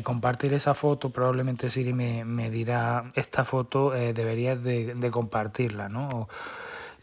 compartir 0.03 0.55
esa 0.55 0.73
foto, 0.73 1.11
probablemente 1.11 1.69
Siri 1.69 1.93
me, 1.93 2.25
me 2.25 2.49
dirá, 2.49 3.13
esta 3.15 3.45
foto 3.45 3.91
deberías 3.91 4.63
de, 4.63 5.11
compartirla, 5.11 5.91
¿no? 5.91 6.29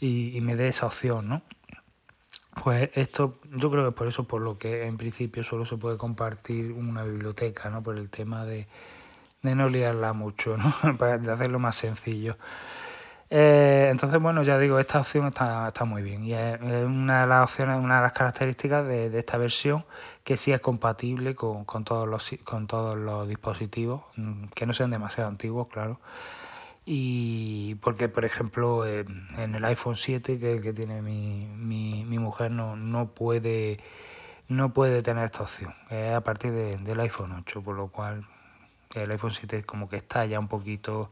Y, 0.03 0.35
y, 0.35 0.41
me 0.41 0.55
dé 0.55 0.67
esa 0.67 0.85
opción, 0.85 1.29
¿no? 1.29 1.41
Pues 2.61 2.89
esto, 2.93 3.39
yo 3.51 3.71
creo 3.71 3.85
que 3.85 3.91
por 3.91 4.07
eso, 4.07 4.25
por 4.25 4.41
lo 4.41 4.57
que 4.57 4.85
en 4.85 4.97
principio 4.97 5.43
solo 5.43 5.65
se 5.65 5.77
puede 5.77 5.97
compartir 5.97 6.73
una 6.73 7.03
biblioteca, 7.03 7.69
¿no? 7.69 7.81
Por 7.81 7.97
el 7.97 8.09
tema 8.09 8.45
de, 8.45 8.67
de 9.41 9.55
no 9.55 9.69
liarla 9.69 10.13
mucho, 10.13 10.57
¿no? 10.57 10.73
Para 10.97 11.15
hacerlo 11.15 11.57
más 11.57 11.77
sencillo. 11.77 12.37
Eh, 13.29 13.87
entonces, 13.89 14.21
bueno, 14.21 14.43
ya 14.43 14.59
digo, 14.59 14.77
esta 14.77 14.99
opción 14.99 15.27
está, 15.27 15.69
está 15.69 15.85
muy 15.85 16.03
bien 16.03 16.23
y 16.25 16.33
es, 16.33 16.59
una 16.61 17.21
de 17.21 17.27
las 17.27 17.43
opciones, 17.43 17.77
una 17.77 17.95
de 17.95 18.01
las 18.03 18.13
características 18.13 18.85
de, 18.85 19.09
de 19.09 19.19
esta 19.19 19.37
versión 19.37 19.85
que 20.23 20.37
sí 20.37 20.51
es 20.51 20.59
compatible 20.59 21.33
con, 21.33 21.65
con, 21.65 21.83
todos 21.85 22.07
los, 22.07 22.29
con 22.43 22.67
todos 22.67 22.95
los 22.95 23.27
dispositivos, 23.27 24.03
mm, 24.17 24.47
que 24.53 24.65
no 24.67 24.73
sean 24.73 24.91
demasiado 24.91 25.29
antiguos, 25.29 25.67
claro 25.69 25.99
y 26.85 27.75
porque 27.75 28.09
por 28.09 28.25
ejemplo 28.25 28.85
en, 28.85 29.27
el 29.37 29.63
iPhone 29.65 29.95
7 29.95 30.39
que 30.39 30.51
es 30.51 30.57
el 30.57 30.63
que 30.63 30.73
tiene 30.73 31.01
mi, 31.01 31.47
mi, 31.47 32.03
mi 32.03 32.19
mujer 32.19 32.51
no, 32.51 32.75
no 32.75 33.07
puede 33.11 33.79
no 34.49 34.73
puede 34.73 35.01
tener 35.01 35.25
esta 35.25 35.43
opción. 35.43 35.73
Es 35.89 36.13
a 36.13 36.21
partir 36.21 36.51
del 36.51 36.99
iPhone 36.99 37.31
8 37.31 37.61
por 37.61 37.75
lo 37.75 37.87
cual 37.87 38.27
el 38.95 39.11
iPhone 39.11 39.31
7 39.31 39.63
como 39.63 39.89
que 39.89 39.97
está 39.97 40.25
ya 40.25 40.39
un 40.39 40.49
poquito 40.49 41.11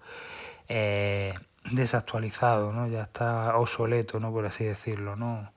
eh, 0.68 1.34
desactualizado 1.72 2.74
no 2.74 2.88
ya 2.88 3.04
está 3.04 3.56
obsoleto 3.58 4.20
no 4.20 4.32
por 4.32 4.46
así 4.46 4.66
decirlo 4.66 5.16
no 5.16 5.51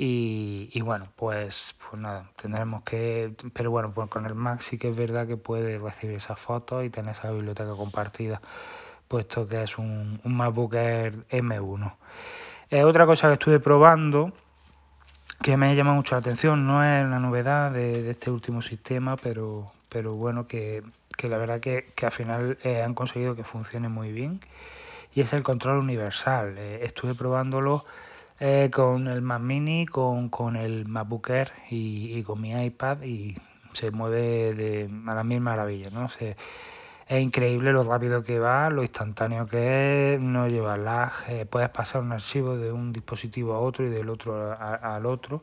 y, 0.00 0.70
y, 0.72 0.80
bueno, 0.80 1.08
pues, 1.16 1.74
pues 1.90 2.00
nada, 2.00 2.30
tendremos 2.40 2.84
que... 2.84 3.34
Pero 3.52 3.72
bueno, 3.72 3.92
pues 3.92 4.08
con 4.08 4.26
el 4.26 4.36
Mac 4.36 4.60
sí 4.60 4.78
que 4.78 4.90
es 4.90 4.96
verdad 4.96 5.26
que 5.26 5.36
puede 5.36 5.76
recibir 5.76 6.18
esas 6.18 6.38
fotos 6.38 6.84
y 6.84 6.90
tener 6.90 7.16
esa 7.16 7.32
biblioteca 7.32 7.74
compartida 7.74 8.40
puesto 9.08 9.48
que 9.48 9.62
es 9.62 9.78
un, 9.78 10.20
un 10.22 10.36
MacBook 10.36 10.74
Air 10.74 11.14
M1. 11.30 11.94
Eh, 12.70 12.84
otra 12.84 13.06
cosa 13.06 13.28
que 13.28 13.34
estuve 13.34 13.60
probando 13.60 14.32
que 15.42 15.56
me 15.56 15.70
ha 15.70 15.74
llamado 15.74 15.96
mucho 15.96 16.14
la 16.14 16.20
atención, 16.20 16.66
no 16.66 16.84
es 16.84 17.08
la 17.08 17.18
novedad 17.18 17.72
de, 17.72 18.10
este 18.10 18.30
último 18.30 18.60
sistema, 18.60 19.16
pero, 19.16 19.72
pero 19.88 20.14
bueno, 20.14 20.46
que, 20.46 20.82
que 21.16 21.28
la 21.28 21.38
verdad 21.38 21.60
que, 21.60 21.92
que 21.94 22.06
al 22.06 22.12
final 22.12 22.58
eh, 22.62 22.82
han 22.82 22.94
conseguido 22.94 23.34
que 23.34 23.44
funcione 23.44 23.88
muy 23.88 24.12
bien, 24.12 24.40
y 25.14 25.20
es 25.22 25.32
el 25.32 25.42
control 25.42 25.78
universal. 25.78 26.56
Eh, 26.58 26.80
estuve 26.82 27.14
probándolo 27.14 27.84
con 28.72 29.08
el 29.08 29.20
Mac 29.20 29.40
Mini, 29.40 29.86
con, 29.86 30.28
con 30.28 30.54
el 30.54 30.86
MacBook 30.86 31.30
Air 31.30 31.52
y, 31.70 32.16
y, 32.16 32.22
con 32.22 32.40
mi 32.40 32.52
iPad 32.52 33.02
y 33.02 33.36
se 33.72 33.90
mueve 33.90 34.54
de, 34.54 34.90
a 35.06 35.14
la 35.14 35.24
misma 35.24 35.52
maravilla, 35.52 35.90
¿no? 35.90 36.08
Se, 36.08 36.36
es 37.08 37.22
increíble 37.22 37.72
lo 37.72 37.82
rápido 37.84 38.22
que 38.22 38.38
va, 38.38 38.68
lo 38.68 38.82
instantáneo 38.82 39.46
que 39.46 40.14
es, 40.14 40.20
no 40.20 40.46
lleva 40.46 40.76
lag, 40.76 41.12
eh, 41.28 41.46
puedes 41.46 41.70
pasar 41.70 42.02
un 42.02 42.12
archivo 42.12 42.56
de 42.58 42.70
un 42.70 42.92
dispositivo 42.92 43.54
a 43.54 43.60
otro 43.60 43.86
y 43.86 43.88
del 43.88 44.10
otro 44.10 44.54
al 44.60 45.06
otro. 45.06 45.42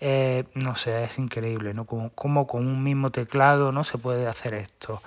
Eh, 0.00 0.44
no 0.54 0.76
sé, 0.76 1.04
es 1.04 1.18
increíble, 1.18 1.74
¿no? 1.74 1.84
Como, 1.84 2.10
como, 2.10 2.46
con 2.46 2.66
un 2.66 2.82
mismo 2.82 3.10
teclado 3.10 3.72
no 3.72 3.84
se 3.84 3.98
puede 3.98 4.26
hacer 4.26 4.54
esto. 4.54 5.02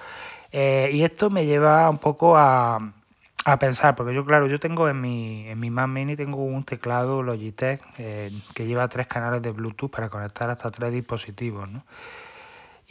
Eh, 0.51 0.91
y 0.93 1.03
esto 1.03 1.31
me 1.31 1.47
lleva 1.47 1.89
un 1.89 1.97
poco 1.97 2.37
a, 2.37 2.93
a, 3.45 3.57
pensar, 3.57 3.95
porque 3.95 4.13
yo, 4.13 4.23
claro, 4.25 4.45
yo 4.45 4.59
tengo 4.59 4.87
en 4.89 5.01
mi, 5.01 5.47
en 5.47 5.59
mi 5.59 5.71
Mac 5.71 5.87
Mini 5.87 6.15
tengo 6.15 6.43
un 6.43 6.63
teclado 6.63 7.23
Logitech 7.23 7.81
que 7.95 8.65
lleva 8.67 8.87
tres 8.87 9.07
canales 9.07 9.41
de 9.41 9.51
Bluetooth 9.51 9.89
para 9.89 10.09
conectar 10.09 10.51
hasta 10.51 10.69
tres 10.69 10.93
dispositivos, 10.93 11.67
¿no? 11.67 11.83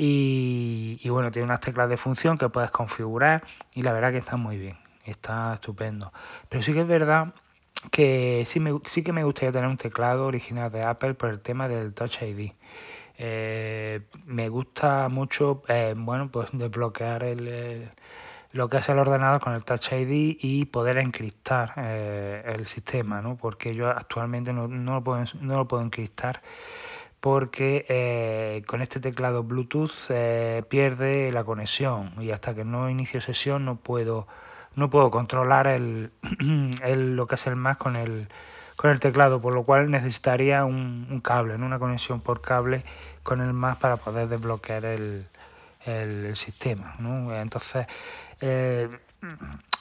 Y, 0.04 1.08
bueno, 1.10 1.30
tiene 1.30 1.44
unas 1.44 1.60
teclas 1.60 1.88
de 1.88 1.96
función 1.96 2.36
que 2.36 2.48
puedes 2.48 2.72
configurar 2.72 3.44
y 3.72 3.82
la 3.82 3.92
verdad 3.92 4.10
que 4.10 4.18
está 4.18 4.36
muy 4.36 4.58
bien, 4.58 4.76
está 5.04 5.54
estupendo. 5.54 6.12
Pero 6.48 6.60
sí 6.60 6.72
que 6.72 6.80
es 6.80 6.88
verdad 6.88 7.34
que 7.92 8.42
sí, 8.44 8.58
me, 8.58 8.80
sí 8.86 9.04
que 9.04 9.12
me 9.12 9.22
gustaría 9.22 9.52
tener 9.52 9.68
un 9.68 9.76
teclado 9.76 10.26
original 10.26 10.72
de 10.72 10.82
Apple 10.82 11.14
por 11.14 11.30
el 11.30 11.38
tema 11.38 11.68
del 11.68 11.94
Touch 11.94 12.20
ID. 12.20 12.50
Eh, 13.16 14.00
me 14.26 14.48
gusta 14.48 15.08
mucho, 15.08 15.62
eh, 15.68 15.94
bueno, 15.96 16.28
pues 16.32 16.48
desbloquear 16.52 17.22
el, 17.22 17.88
lo 18.50 18.68
que 18.68 18.78
es 18.78 18.88
el 18.88 18.98
ordenador 18.98 19.40
con 19.40 19.52
el 19.54 19.64
Touch 19.64 19.92
ID 19.92 20.36
y 20.40 20.64
poder 20.64 20.98
encriptar 20.98 21.74
eh, 21.76 22.42
el 22.46 22.66
sistema, 22.66 23.22
¿no? 23.22 23.36
Porque 23.36 23.72
yo 23.72 23.88
actualmente 23.88 24.52
no, 24.52 24.66
no, 24.66 24.94
lo, 24.94 25.04
puedo, 25.04 25.22
no 25.40 25.58
lo 25.58 25.68
puedo 25.68 25.84
encriptar 25.84 26.42
porque 27.22 27.86
eh, 27.88 28.64
con 28.66 28.82
este 28.82 28.98
teclado 28.98 29.44
Bluetooth 29.44 29.92
eh, 30.08 30.64
pierde 30.68 31.30
la 31.30 31.44
conexión. 31.44 32.12
Y 32.20 32.32
hasta 32.32 32.52
que 32.52 32.64
no 32.64 32.90
inicio 32.90 33.20
sesión 33.20 33.64
no 33.64 33.76
puedo 33.76 34.26
no 34.74 34.90
puedo 34.90 35.12
controlar 35.12 35.68
el, 35.68 36.10
lo 37.14 37.26
que 37.28 37.36
es 37.36 37.46
el 37.46 37.54
Mac 37.54 37.78
con 37.78 37.94
el 37.94 38.26
con 38.74 38.90
el 38.90 38.98
teclado 38.98 39.40
por 39.40 39.54
lo 39.54 39.62
cual 39.62 39.88
necesitaría 39.88 40.64
un, 40.64 41.20
cable 41.22 41.54
una 41.54 41.78
conexión 41.78 42.20
por 42.20 42.40
cable 42.40 42.82
con 43.22 43.40
el 43.40 43.52
Mac 43.52 43.78
para 43.78 43.98
poder 43.98 44.26
desbloquear 44.26 44.84
el, 44.86 45.26
el, 45.84 46.34
sistema 46.34 46.96
entonces 47.36 47.86
eh, 48.40 48.88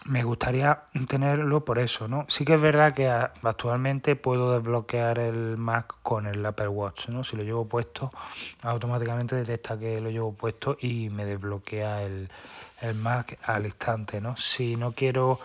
me 0.06 0.24
gustaría 0.24 0.84
tenerlo 1.08 1.64
por 1.64 1.78
eso, 1.78 2.08
¿no? 2.08 2.26
Sí 2.28 2.44
que 2.44 2.56
es 2.56 2.62
verdad 2.62 2.94
que 2.94 3.08
actualmente 3.08 4.16
puedo 4.16 4.54
desbloquear 4.54 5.20
el 5.20 5.58
Mac 5.58 5.96
con 6.02 6.26
el 6.26 6.44
Apple 6.46 6.70
Watch, 6.70 7.10
¿no? 7.10 7.24
Si 7.24 7.38
lo 7.38 7.44
llevo 7.44 7.66
puesto, 7.66 8.12
automáticamente 8.64 9.36
detecta 9.36 9.78
que 9.78 10.02
lo 10.02 10.10
llevo 10.10 10.34
puesto 10.34 10.76
y 10.80 11.10
me 11.10 11.26
desbloquea 11.26 12.04
el, 12.04 12.30
el 12.82 12.96
Mac 12.96 13.38
al 13.44 13.66
instante, 13.66 14.20
¿no? 14.22 14.36
Si 14.38 14.76
no 14.76 14.94
quiero 14.94 15.40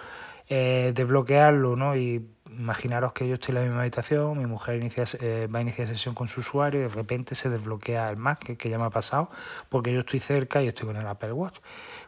eh, 0.48 0.92
desbloquearlo, 0.94 1.76
¿no? 1.76 1.94
Y 1.94 2.26
imaginaros 2.46 3.12
que 3.12 3.28
yo 3.28 3.34
estoy 3.34 3.52
en 3.52 3.54
la 3.56 3.66
misma 3.66 3.80
habitación, 3.82 4.38
mi 4.38 4.46
mujer 4.46 4.76
inicia, 4.76 5.04
eh, 5.20 5.48
va 5.54 5.58
a 5.58 5.62
iniciar 5.62 5.88
sesión 5.88 6.14
con 6.14 6.28
su 6.28 6.40
usuario 6.40 6.80
y 6.80 6.82
de 6.84 6.88
repente 6.88 7.34
se 7.34 7.50
desbloquea 7.50 8.08
el 8.08 8.16
Mac, 8.16 8.38
que, 8.38 8.56
que 8.56 8.70
ya 8.70 8.78
me 8.78 8.84
ha 8.84 8.90
pasado, 8.90 9.28
porque 9.68 9.92
yo 9.92 10.00
estoy 10.00 10.20
cerca 10.20 10.62
y 10.62 10.68
estoy 10.68 10.86
con 10.86 10.96
el 10.96 11.06
Apple 11.06 11.32
Watch 11.32 11.58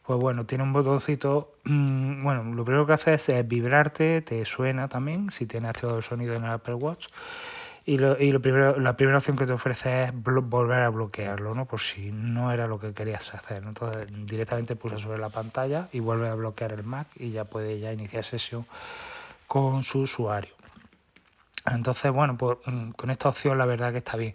pues 0.09 0.19
bueno, 0.19 0.47
tiene 0.47 0.65
un 0.65 0.73
botoncito, 0.73 1.53
mm, 1.65 2.25
bueno, 2.25 2.43
lo 2.55 2.65
primero 2.65 2.87
que 2.87 2.95
hace 2.95 3.13
es, 3.13 3.47
vibrarte, 3.47 4.23
te 4.23 4.43
suena 4.47 4.89
también, 4.89 5.31
si 5.31 5.45
tienes 5.45 5.69
activado 5.69 5.99
el 5.99 6.03
sonido 6.03 6.35
en 6.35 6.45
el 6.45 6.51
Apple 6.51 6.73
Watch, 6.77 7.09
y, 7.85 7.99
lo, 7.99 8.19
y 8.19 8.33
lo 8.33 8.41
primero, 8.41 8.81
la 8.81 8.97
primera 8.97 9.19
opción 9.19 9.37
que 9.37 9.45
te 9.45 9.53
ofrece 9.53 10.05
es 10.05 10.13
volver 10.15 10.81
a 10.81 10.89
bloquearlo, 10.89 11.55
¿no? 11.55 11.67
Por 11.67 11.81
si 11.81 12.11
no 12.11 12.51
era 12.51 12.67
lo 12.67 12.81
que 12.81 12.95
querías 12.95 13.35
hacer. 13.35 13.63
Entonces 13.67 14.09
directamente 14.27 14.77
pulsa 14.77 14.99
sobre 14.99 15.19
la 15.19 15.29
pantalla 15.29 15.89
y 15.93 16.01
vuelve 16.01 16.29
a 16.29 16.35
bloquear 16.35 16.73
el 16.73 16.85
Mac 16.85 17.09
y 17.17 17.31
ya 17.31 17.45
puede 17.45 17.79
ya 17.79 17.93
iniciar 17.93 18.25
sesión 18.25 18.65
con 19.47 19.83
su 19.85 20.01
usuario. 20.01 20.55
Entonces, 21.67 22.13
bueno, 22.13 22.37
pues 22.37 22.59
mm, 22.67 22.91
con 22.91 23.11
esta 23.11 23.29
opción 23.29 23.59
la 23.59 23.67
verdad 23.67 23.93
que 23.93 23.99
está 23.99 24.17
bien. 24.17 24.35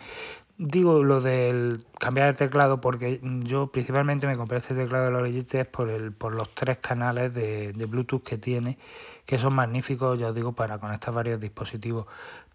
Digo 0.65 1.03
lo 1.03 1.19
del 1.19 1.83
cambiar 1.99 2.29
el 2.29 2.37
teclado 2.37 2.79
porque 2.79 3.19
yo 3.41 3.67
principalmente 3.67 4.27
me 4.27 4.37
compré 4.37 4.59
este 4.59 4.73
teclado 4.73 5.03
de 5.03 5.11
los 5.11 5.21
Logitech 5.23 5.69
por, 5.69 5.89
el, 5.89 6.13
por 6.13 6.33
los 6.33 6.55
tres 6.55 6.77
canales 6.77 7.33
de, 7.33 7.73
de, 7.73 7.85
Bluetooth 7.85 8.23
que 8.23 8.37
tiene, 8.37 8.77
que 9.25 9.37
son 9.37 9.55
magníficos, 9.55 10.17
ya 10.17 10.29
os 10.29 10.35
digo, 10.35 10.53
para 10.53 10.77
conectar 10.77 11.13
varios 11.13 11.41
dispositivos. 11.41 12.05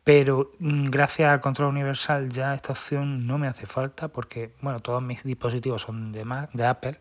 Pero 0.04 0.52
mm, 0.58 0.86
gracias 0.86 1.30
al 1.30 1.42
control 1.42 1.68
universal 1.68 2.30
ya 2.30 2.54
esta 2.54 2.72
opción 2.72 3.26
no 3.26 3.36
me 3.36 3.46
hace 3.46 3.66
falta 3.66 4.08
porque, 4.08 4.52
bueno, 4.62 4.80
todos 4.80 5.02
mis 5.02 5.22
dispositivos 5.22 5.82
son 5.82 6.10
de, 6.10 6.24
Mac, 6.24 6.48
de 6.54 6.64
Apple. 6.64 6.98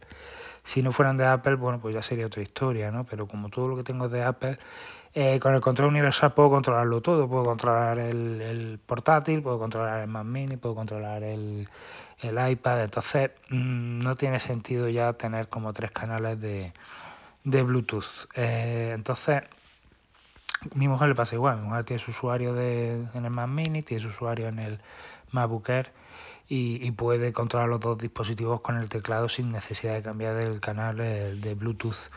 Si 0.66 0.82
no 0.82 0.92
fueran 0.92 1.16
de 1.16 1.26
Apple, 1.26 1.56
bueno, 1.56 1.80
pues 1.80 1.96
ya 1.96 2.04
sería 2.04 2.26
otra 2.26 2.42
historia, 2.42 2.92
¿no? 2.92 3.06
Pero 3.06 3.30
como 3.30 3.48
todo 3.48 3.70
lo 3.70 3.78
que 3.78 3.84
tengo 3.84 4.08
es 4.08 4.12
de 4.12 4.24
Apple, 4.24 4.60
eh, 5.20 5.40
con 5.40 5.56
el 5.56 5.62
control 5.62 5.90
universal 5.90 6.32
puedo 6.32 6.52
controlarlo 6.52 7.02
todo, 7.02 7.28
puedo 7.28 7.44
controlar 7.44 7.98
el, 7.98 8.80
portátil, 8.86 9.42
puedo 9.42 9.58
controlar 9.58 10.02
el 10.02 10.08
Mac 10.08 10.26
Mini, 10.26 10.58
puedo 10.58 10.76
controlar 10.76 11.24
el, 11.24 11.68
iPad, 12.22 12.84
entonces 12.84 13.32
mm, 13.50 13.98
no 13.98 14.14
tiene 14.14 14.40
sentido 14.40 14.88
ya 14.90 15.14
tener 15.14 15.50
como 15.50 15.74
tres 15.74 15.90
canales 15.90 16.40
de, 16.40 16.72
Bluetooth. 17.44 18.28
Eh, 18.36 18.92
entonces, 18.94 19.42
mi 20.76 20.88
mujer 20.88 21.10
le 21.10 21.16
pasa 21.16 21.34
igual, 21.34 21.62
mi 21.62 21.68
mujer 21.70 21.84
tiene 21.84 22.00
su 22.00 22.12
usuario 22.12 22.54
de, 22.54 23.08
en 23.16 23.26
el 23.26 23.32
Mac 23.32 23.48
Mini, 23.48 23.82
tiene 23.82 24.04
su 24.04 24.10
usuario 24.10 24.48
en 24.50 24.60
el 24.60 24.80
MacBook 25.32 25.68
Air 25.70 25.92
y, 26.50 26.92
puede 26.92 27.34
controlar 27.34 27.68
los 27.68 27.82
dos 27.82 27.98
dispositivos 27.98 28.62
con 28.62 28.78
el 28.78 28.88
teclado 28.88 29.28
sin 29.28 29.52
necesidad 29.52 29.96
de 29.96 30.02
cambiar 30.02 30.38
el 30.38 30.62
canal 30.62 30.96
de 30.96 31.56
Bluetooth. 31.56 32.10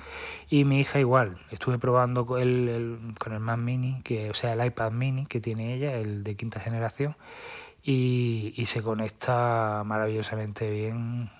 Y 0.48 0.64
mi 0.64 0.80
hija 0.80 1.00
igual, 1.00 1.38
estuve 1.50 1.78
probando 1.78 2.26
con 2.26 2.40
el, 2.40 3.14
con 3.18 3.32
el 3.32 3.40
Mac 3.40 3.58
Mini, 3.58 4.00
que, 4.02 4.30
o 4.30 4.34
sea, 4.34 4.52
el 4.52 4.64
iPad 4.64 4.92
Mini 4.92 5.26
que 5.26 5.40
tiene 5.40 5.74
ella, 5.74 5.96
el 5.96 6.22
de 6.22 6.36
quinta 6.36 6.60
generación, 6.60 7.16
y, 7.82 8.64
se 8.66 8.82
conecta 8.82 9.82
maravillosamente 9.84 10.70
bien 10.70 11.30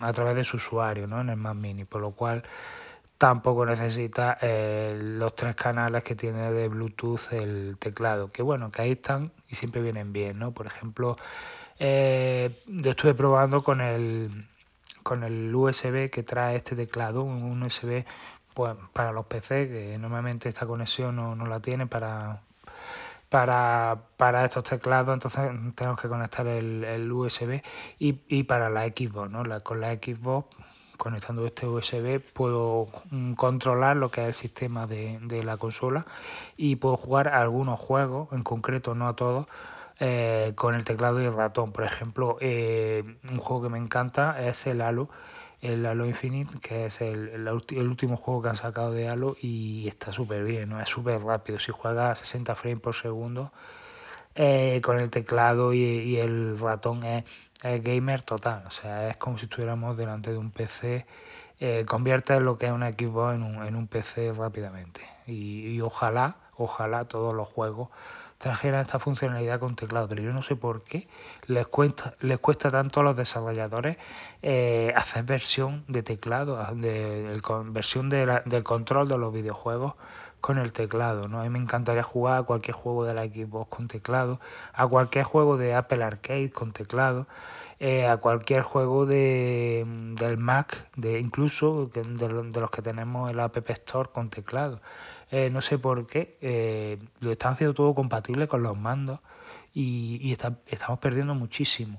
a, 0.00 0.12
través 0.12 0.36
de 0.36 0.44
su 0.44 0.58
usuario 0.58 1.06
¿no? 1.06 1.20
en 1.20 1.28
el 1.28 1.36
Mac 1.36 1.56
Mini, 1.56 1.84
por 1.84 2.00
lo 2.00 2.12
cual 2.12 2.44
tampoco 3.18 3.64
necesita 3.64 4.38
eh, 4.42 4.96
los 4.98 5.34
tres 5.36 5.54
canales 5.54 6.02
que 6.02 6.16
tiene 6.16 6.52
de 6.52 6.68
Bluetooth 6.68 7.32
el 7.32 7.76
teclado, 7.78 8.28
que 8.28 8.42
bueno, 8.42 8.72
que 8.72 8.82
ahí 8.82 8.92
están 8.92 9.32
y 9.48 9.54
siempre 9.54 9.80
vienen 9.80 10.12
bien, 10.12 10.40
¿no? 10.40 10.50
Por 10.50 10.66
ejemplo, 10.66 11.16
eh, 11.84 12.50
yo 12.68 12.92
estuve 12.92 13.12
probando 13.12 13.64
con 13.64 13.80
el 13.80 14.46
con 15.02 15.24
el 15.24 15.52
USB 15.52 16.10
que 16.10 16.22
trae 16.22 16.54
este 16.54 16.76
teclado, 16.76 17.24
un 17.24 17.60
USB 17.60 18.04
pues, 18.54 18.76
para 18.92 19.10
los 19.10 19.26
PC, 19.26 19.68
que 19.68 19.98
normalmente 19.98 20.48
esta 20.48 20.64
conexión 20.64 21.16
no, 21.16 21.34
no 21.34 21.46
la 21.46 21.58
tiene 21.58 21.88
para, 21.88 22.42
para, 23.28 23.98
para 24.16 24.44
estos 24.44 24.62
teclados, 24.62 25.12
entonces 25.12 25.50
tenemos 25.74 26.00
que 26.00 26.08
conectar 26.08 26.46
el, 26.46 26.84
el 26.84 27.10
USB 27.10 27.62
y, 27.98 28.20
y, 28.28 28.44
para 28.44 28.70
la 28.70 28.84
Xbox, 28.84 29.28
¿no? 29.28 29.42
La, 29.44 29.58
con 29.58 29.80
la 29.80 29.92
Xbox 29.94 30.54
conectando 30.98 31.44
este 31.44 31.66
USB 31.66 32.20
puedo 32.20 32.86
mm, 33.10 33.32
controlar 33.32 33.96
lo 33.96 34.12
que 34.12 34.22
es 34.22 34.28
el 34.28 34.34
sistema 34.34 34.86
de, 34.86 35.18
de 35.22 35.42
la 35.42 35.56
consola 35.56 36.06
y 36.56 36.76
puedo 36.76 36.96
jugar 36.96 37.26
algunos 37.26 37.80
juegos, 37.80 38.28
en 38.30 38.44
concreto 38.44 38.94
no 38.94 39.08
a 39.08 39.16
todos, 39.16 39.48
eh, 40.04 40.54
con 40.56 40.74
el 40.74 40.84
teclado 40.84 41.22
y 41.22 41.26
el 41.26 41.32
ratón. 41.32 41.70
Por 41.70 41.84
ejemplo, 41.84 42.36
eh, 42.40 43.04
un 43.30 43.38
juego 43.38 43.62
que 43.62 43.68
me 43.68 43.78
encanta 43.78 44.44
es 44.44 44.66
el 44.66 44.80
Halo 44.80 45.08
el 45.60 45.86
Halo 45.86 46.06
Infinite, 46.06 46.58
que 46.58 46.86
es 46.86 47.00
el, 47.00 47.48
último 47.48 48.16
juego 48.16 48.42
que 48.42 48.48
han 48.48 48.56
sacado 48.56 48.90
de 48.90 49.08
Halo 49.08 49.36
y 49.40 49.86
está 49.86 50.10
súper 50.10 50.42
bien, 50.42 50.70
¿no? 50.70 50.80
es 50.80 50.88
súper 50.88 51.22
rápido. 51.22 51.60
Si 51.60 51.70
juega 51.70 52.10
a 52.10 52.14
60 52.16 52.56
frames 52.56 52.80
por 52.80 52.96
segundo, 52.96 53.52
eh, 54.34 54.80
con 54.82 54.98
el 54.98 55.08
teclado 55.08 55.72
y, 55.72 56.16
el 56.18 56.58
ratón 56.58 57.04
es, 57.04 57.22
gamer 57.62 58.22
total. 58.22 58.64
O 58.66 58.72
sea, 58.72 59.08
es 59.08 59.16
como 59.18 59.38
si 59.38 59.44
estuviéramos 59.44 59.96
delante 59.96 60.32
de 60.32 60.38
un 60.38 60.50
PC. 60.50 61.06
Convierte 61.86 62.40
lo 62.40 62.58
que 62.58 62.66
es 62.66 62.72
una 62.72 62.90
Xbox 62.90 63.36
en 63.36 63.76
un, 63.76 63.86
PC 63.86 64.32
rápidamente. 64.32 65.02
Y 65.28 65.80
ojalá, 65.80 66.38
ojalá 66.56 67.04
todos 67.04 67.34
los 67.34 67.46
juegos 67.46 67.90
trajera 68.42 68.80
esta 68.80 68.98
funcionalidad 68.98 69.60
con 69.60 69.76
teclado, 69.76 70.08
pero 70.08 70.20
yo 70.20 70.32
no 70.32 70.42
sé 70.42 70.56
por 70.56 70.82
qué 70.82 71.06
les 71.46 71.64
cuesta, 71.68 72.14
les 72.18 72.40
cuesta 72.40 72.70
tanto 72.70 72.98
a 72.98 73.04
los 73.04 73.16
desarrolladores 73.16 73.98
eh, 74.42 74.92
hacer 74.96 75.22
versión 75.22 75.84
de 75.86 76.02
teclado, 76.02 76.58
de, 76.74 77.40
versión 77.66 78.10
de 78.10 78.42
del 78.44 78.64
control 78.64 79.06
de 79.06 79.16
los 79.16 79.32
videojuegos 79.32 79.94
con 80.40 80.58
el 80.58 80.72
teclado. 80.72 81.26
A 81.26 81.42
mí 81.44 81.50
me 81.50 81.60
encantaría 81.60 82.02
jugar 82.02 82.40
a 82.40 82.42
cualquier 82.42 82.74
juego 82.74 83.04
de 83.04 83.14
la 83.14 83.22
Xbox 83.26 83.68
con 83.70 83.86
teclado, 83.86 84.40
a 84.72 84.88
cualquier 84.88 85.24
juego 85.24 85.56
de 85.56 85.74
Apple 85.76 86.02
Arcade 86.02 86.50
con 86.50 86.72
teclado. 86.72 87.28
Eh, 87.84 88.06
a 88.06 88.18
cualquier 88.18 88.62
juego 88.62 89.06
de, 89.06 89.84
del 90.16 90.36
Mac, 90.36 90.88
de 90.94 91.18
incluso 91.18 91.90
de, 91.92 92.04
de, 92.04 92.60
los 92.60 92.70
que 92.70 92.80
tenemos 92.80 93.28
el 93.28 93.40
App 93.40 93.56
Store 93.70 94.08
con 94.12 94.30
teclado. 94.30 94.80
Eh, 95.32 95.48
no 95.48 95.62
sé 95.62 95.78
por 95.78 96.06
qué, 96.06 96.36
eh, 96.42 96.98
lo 97.20 97.32
están 97.32 97.54
haciendo 97.54 97.72
todo 97.72 97.94
compatible 97.94 98.46
con 98.48 98.62
los 98.62 98.76
mandos 98.76 99.18
y, 99.72 100.30
estamos 100.30 100.98
perdiendo 101.00 101.34
muchísimo. 101.34 101.98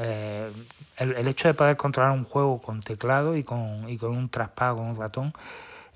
Eh, 0.00 0.50
el, 0.96 1.28
hecho 1.28 1.46
de 1.46 1.54
poder 1.54 1.76
controlar 1.76 2.10
un 2.10 2.24
juego 2.24 2.60
con 2.60 2.82
teclado 2.82 3.36
y 3.36 3.44
con, 3.44 3.88
y 3.88 3.96
con 3.96 4.10
un 4.10 4.28
traspado, 4.28 4.78
con 4.78 4.86
un 4.86 4.96
ratón, 4.96 5.32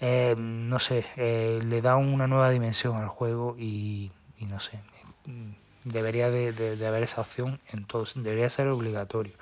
no 0.00 0.78
sé, 0.78 1.04
le 1.16 1.82
da 1.82 1.96
una 1.96 2.28
nueva 2.28 2.50
dimensión 2.50 2.96
al 2.96 3.08
juego 3.08 3.56
y, 3.58 4.12
no 4.48 4.60
sé, 4.60 4.78
debería 5.82 6.30
de, 6.30 6.52
de, 6.52 6.86
haber 6.86 7.02
esa 7.02 7.22
opción 7.22 7.58
en 7.72 7.86
todos, 7.86 8.14
debería 8.14 8.48
ser 8.50 8.68
obligatorio. 8.68 9.32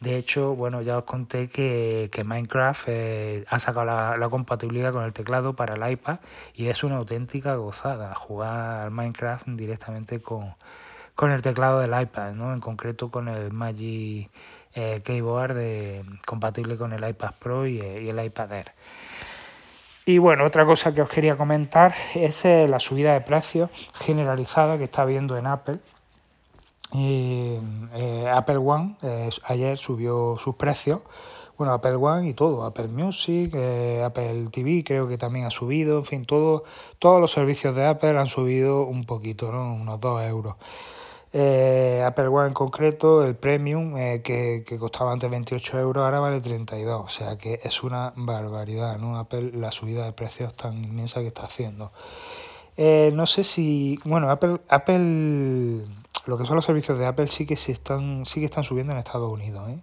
De 0.00 0.16
hecho, 0.16 0.54
bueno, 0.54 0.80
ya 0.80 0.96
os 0.96 1.04
conté 1.04 1.48
que, 1.48 2.08
que 2.10 2.24
Minecraft 2.24 2.84
eh, 2.86 3.44
ha 3.48 3.58
sacado 3.58 3.84
la, 3.84 4.28
compatibilidad 4.30 4.94
con 4.94 5.04
el 5.04 5.12
teclado 5.12 5.54
para 5.54 5.74
el 5.74 5.92
iPad 5.92 6.20
y 6.54 6.68
es 6.68 6.82
una 6.84 6.96
auténtica 6.96 7.54
gozada 7.56 8.14
jugar 8.14 8.84
al 8.84 8.90
Minecraft 8.92 9.46
directamente 9.48 10.18
con, 10.20 10.54
con 11.14 11.32
el 11.32 11.42
teclado 11.42 11.80
del 11.80 12.00
iPad, 12.00 12.32
¿no? 12.32 12.54
en 12.54 12.60
concreto 12.60 13.10
con 13.10 13.28
el 13.28 13.52
Magic 13.52 14.30
eh, 14.72 15.02
Keyboard 15.04 15.54
de, 15.54 16.02
compatible 16.26 16.78
con 16.78 16.94
el 16.94 17.06
iPad 17.06 17.34
Pro 17.38 17.66
y, 17.66 17.78
y, 17.78 18.08
el 18.08 18.24
iPad 18.24 18.52
Air. 18.52 18.72
Y 20.06 20.16
bueno, 20.16 20.44
otra 20.44 20.64
cosa 20.64 20.94
que 20.94 21.02
os 21.02 21.10
quería 21.10 21.36
comentar 21.36 21.94
es 22.14 22.46
eh, 22.46 22.66
la 22.66 22.80
subida 22.80 23.12
de 23.12 23.20
precios 23.20 23.70
generalizada 23.96 24.78
que 24.78 24.84
está 24.84 25.02
habiendo 25.02 25.36
en 25.36 25.46
Apple 25.46 25.78
eh, 26.92 28.30
Apple 28.32 28.56
One 28.58 28.96
eh, 29.02 29.30
ayer 29.44 29.78
subió 29.78 30.36
sus 30.42 30.54
precios. 30.56 31.00
Bueno, 31.56 31.74
Apple 31.74 31.96
One 31.96 32.26
y 32.26 32.34
todo, 32.34 32.64
Apple 32.64 32.88
Music, 32.88 33.52
eh, 33.54 34.02
Apple 34.02 34.46
TV 34.50 34.82
creo 34.82 35.06
que 35.06 35.18
también 35.18 35.44
ha 35.44 35.50
subido, 35.50 35.98
en 35.98 36.04
fin, 36.06 36.24
todo, 36.24 36.64
todos 36.98 37.20
los 37.20 37.32
servicios 37.32 37.76
de 37.76 37.84
Apple 37.84 38.18
han 38.18 38.28
subido 38.28 38.84
un 38.84 39.04
poquito, 39.04 39.52
¿no? 39.52 39.74
unos 39.74 40.00
2 40.00 40.24
euros. 40.24 40.56
Apple 41.32 42.28
One 42.28 42.48
en 42.48 42.54
concreto, 42.54 43.24
el 43.24 43.36
Premium, 43.36 43.94
que, 43.94 44.64
que, 44.66 44.78
costaba 44.78 45.12
antes 45.12 45.30
28 45.30 45.78
euros, 45.78 46.02
ahora 46.02 46.18
vale 46.18 46.40
32, 46.40 47.02
o 47.04 47.08
sea 47.08 47.36
que 47.36 47.60
es 47.62 47.82
una 47.84 48.12
barbaridad, 48.16 48.98
¿no? 48.98 49.18
Apple, 49.18 49.52
la 49.54 49.70
subida 49.70 50.06
de 50.06 50.12
precios 50.12 50.54
tan 50.54 50.82
inmensa 50.82 51.20
que 51.20 51.28
está 51.28 51.44
haciendo. 51.44 51.92
no 53.12 53.26
sé 53.26 53.44
si, 53.44 54.00
bueno, 54.04 54.30
Apple, 54.30 54.60
Apple 54.68 55.84
lo 56.26 56.36
que 56.38 56.46
son 56.46 56.56
los 56.56 56.64
servicios 56.64 56.98
de 56.98 57.06
Apple 57.06 57.26
sí 57.26 57.46
que 57.46 57.56
se 57.56 57.72
están, 57.72 58.26
sí 58.26 58.40
que 58.40 58.46
están 58.46 58.64
subiendo 58.64 58.92
en 58.92 58.98
Estados 58.98 59.30
Unidos, 59.30 59.68
¿eh? 59.70 59.80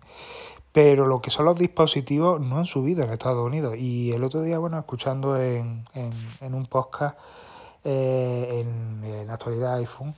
pero 0.71 1.08
lo 1.08 1.21
que 1.21 1.32
son 1.32 1.45
los 1.45 1.56
dispositivos 1.56 2.39
no 2.39 2.58
han 2.58 2.65
subido 2.65 3.04
en 3.04 3.12
Estados 3.12 3.45
Unidos. 3.45 3.76
Y 3.78 4.12
el 4.12 4.23
otro 4.23 4.41
día, 4.41 4.60
bueno, 4.60 4.78
escuchando 4.78 5.41
en, 5.41 5.86
en, 5.95 6.54
un 6.54 6.65
podcast 6.67 7.17
eh, 7.84 8.63
en, 8.63 9.04
en, 9.04 9.30
actualidad 9.30 9.76
iPhone, 9.78 10.13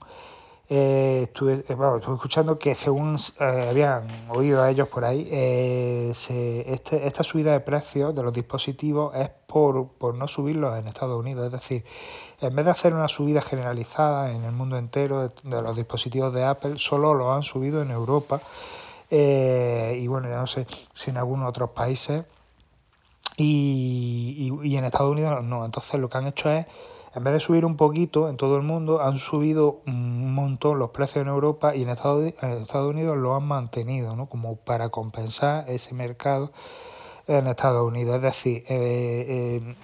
eh, 0.67 1.21
estuve, 1.23 1.63
estuve, 1.67 1.97
escuchando 1.97 2.59
que 2.59 2.75
según 2.75 3.17
habían 3.39 4.05
oído 4.29 4.61
a 4.61 4.69
ellos 4.69 4.89
por 4.89 5.05
ahí, 5.05 5.25
se, 6.13 6.71
este, 6.71 7.07
esta 7.07 7.23
subida 7.23 7.53
de 7.53 7.61
precios 7.61 8.13
de 8.13 8.21
los 8.21 8.33
dispositivos 8.33 9.15
es 9.15 9.29
por, 9.47 9.87
por 9.93 10.15
no 10.15 10.27
subirlos 10.27 10.77
en 10.77 10.87
Estados 10.87 11.17
Unidos. 11.17 11.45
Es 11.45 11.53
decir, 11.53 11.85
en 12.41 12.55
vez 12.55 12.65
de 12.65 12.71
hacer 12.71 12.93
una 12.93 13.07
subida 13.07 13.41
generalizada 13.41 14.31
en 14.31 14.43
el 14.43 14.51
mundo 14.51 14.77
entero 14.77 15.27
de, 15.27 15.61
los 15.61 15.75
dispositivos 15.75 16.33
de 16.33 16.43
Apple, 16.43 16.75
solo 16.77 17.13
lo 17.13 17.33
han 17.33 17.43
subido 17.43 17.81
en 17.81 17.91
Europa 17.91 18.41
eh, 19.09 19.99
y 20.01 20.07
bueno, 20.07 20.29
ya 20.29 20.37
no 20.37 20.47
sé 20.47 20.67
si 20.93 21.09
en 21.09 21.17
algunos 21.17 21.49
otros 21.49 21.71
países 21.71 22.23
y, 23.37 24.51
y, 24.63 24.77
en 24.77 24.85
Estados 24.85 25.11
Unidos 25.11 25.43
no. 25.43 25.65
Entonces 25.65 25.99
lo 25.99 26.09
que 26.09 26.17
han 26.17 26.27
hecho 26.27 26.49
es, 26.51 26.65
en 27.15 27.23
vez 27.23 27.33
de 27.33 27.39
subir 27.39 27.65
un 27.65 27.77
poquito 27.77 28.29
en 28.29 28.37
todo 28.37 28.57
el 28.57 28.63
mundo, 28.63 29.01
han 29.01 29.17
subido 29.17 29.81
un 29.87 30.33
montón 30.33 30.77
los 30.77 30.91
precios 30.91 31.23
en 31.23 31.29
Europa 31.29 31.75
y 31.75 31.83
en 31.83 31.89
Estados, 31.89 32.33
en 32.41 32.51
Estados 32.51 32.89
Unidos 32.89 33.17
lo 33.17 33.35
han 33.35 33.47
mantenido, 33.47 34.15
¿no? 34.15 34.27
Como 34.27 34.57
para 34.57 34.89
compensar 34.89 35.69
ese 35.69 35.93
mercado 35.93 36.51
en 37.27 37.47
Estados 37.47 37.87
Unidos. 37.87 38.17
Es 38.17 38.21
decir, 38.21 38.63
eh, 38.67 39.61
eh, 39.61 39.75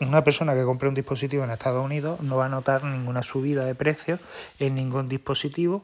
una 0.00 0.24
persona 0.24 0.54
que 0.54 0.64
compre 0.64 0.88
un 0.88 0.94
dispositivo 0.94 1.44
en 1.44 1.50
Estados 1.50 1.84
Unidos 1.84 2.20
no 2.20 2.36
va 2.36 2.46
a 2.46 2.48
notar 2.48 2.84
ninguna 2.84 3.22
subida 3.22 3.64
de 3.64 3.74
precios 3.74 4.20
en 4.58 4.74
ningún 4.74 5.08
dispositivo. 5.08 5.82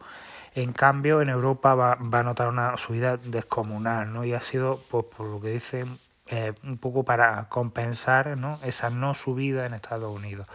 En 0.54 0.72
cambio, 0.72 1.22
en 1.22 1.30
Europa 1.30 1.74
va, 1.74 1.92
a 1.92 2.22
notar 2.22 2.48
una 2.48 2.76
subida 2.76 3.16
descomunal, 3.16 4.12
¿no? 4.12 4.24
Y 4.24 4.34
ha 4.34 4.40
sido, 4.40 4.80
pues, 4.90 5.06
por 5.16 5.26
lo 5.26 5.40
que 5.40 5.48
dicen, 5.48 5.98
eh, 6.26 6.52
un 6.62 6.78
poco 6.78 7.04
para 7.04 7.48
compensar 7.48 8.38
¿no? 8.38 8.58
esa 8.62 8.90
no 8.90 9.14
subida 9.14 9.66
en 9.66 9.74
Estados 9.74 10.14
Unidos. 10.14 10.46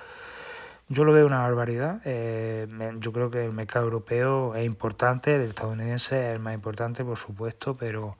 Yo 0.89 1.03
lo 1.03 1.13
veo 1.13 1.27
una 1.27 1.41
barbaridad. 1.41 2.01
Eh, 2.05 2.67
yo 2.99 3.11
creo 3.11 3.29
que 3.29 3.45
el 3.45 3.51
mercado 3.51 3.85
europeo 3.85 4.55
es 4.55 4.65
importante, 4.65 5.35
el 5.35 5.41
estadounidense 5.41 6.29
es 6.29 6.33
el 6.35 6.39
más 6.39 6.53
importante, 6.53 7.03
por 7.03 7.17
supuesto, 7.17 7.75
pero 7.75 8.17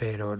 pero 0.00 0.34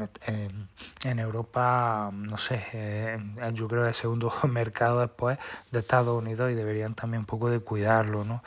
en, 1.04 1.18
Europa, 1.18 2.10
no 2.14 2.38
sé, 2.38 2.64
eh, 2.72 3.18
yo 3.52 3.68
creo 3.68 3.82
que 3.82 3.88
el 3.90 3.94
segundo 3.94 4.32
mercado 4.48 5.00
después 5.00 5.36
de 5.70 5.80
Estados 5.80 6.16
Unidos 6.16 6.50
y 6.50 6.54
deberían 6.54 6.94
también 6.94 7.20
un 7.20 7.26
poco 7.26 7.50
de 7.50 7.60
cuidarlo, 7.60 8.24
¿no? 8.24 8.42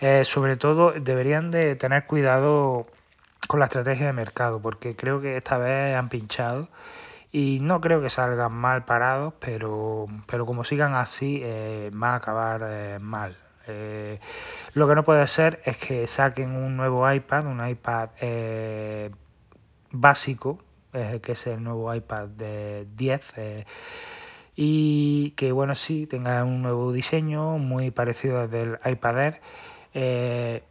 Eh, 0.00 0.24
sobre 0.24 0.56
todo 0.56 0.92
deberían 0.92 1.50
de 1.50 1.76
tener 1.76 2.06
cuidado 2.06 2.86
con 3.46 3.60
la 3.60 3.66
estrategia 3.66 4.06
de 4.06 4.14
mercado, 4.14 4.58
porque 4.58 4.96
creo 4.96 5.20
que 5.20 5.36
esta 5.36 5.58
vez 5.58 5.98
han 5.98 6.08
pinchado 6.08 6.68
y 7.30 7.58
no 7.60 7.82
creo 7.82 8.00
que 8.00 8.08
salgan 8.08 8.52
mal 8.52 8.86
parados, 8.86 9.34
pero, 9.40 10.06
pero 10.26 10.46
como 10.46 10.64
sigan 10.64 10.94
así, 10.94 11.42
eh, 11.44 11.90
va 11.90 12.12
a 12.12 12.16
acabar 12.16 13.00
mal. 13.00 13.36
lo 14.72 14.88
que 14.88 14.94
no 14.94 15.04
puede 15.04 15.26
ser 15.26 15.60
es 15.66 15.76
que 15.76 16.06
saquen 16.06 16.56
un 16.56 16.74
nuevo 16.74 17.10
iPad, 17.12 17.44
un 17.44 17.68
iPad 17.68 18.08
básico, 19.94 20.58
eh, 20.92 21.20
que 21.22 21.32
es 21.32 21.46
el 21.46 21.62
nuevo 21.62 21.94
iPad 21.94 22.28
de 22.28 22.86
10. 22.94 23.32
Eh, 23.36 23.66
y 24.56 25.30
que 25.32 25.52
bueno, 25.52 25.74
sí, 25.74 26.06
tenga 26.06 26.44
un 26.44 26.62
nuevo 26.62 26.92
diseño 26.92 27.58
muy 27.58 27.90
parecido 27.90 28.40
al 28.40 28.50
del 28.50 28.78
iPad 28.84 29.18
Air. 29.18 29.40
Eh, 29.94 30.62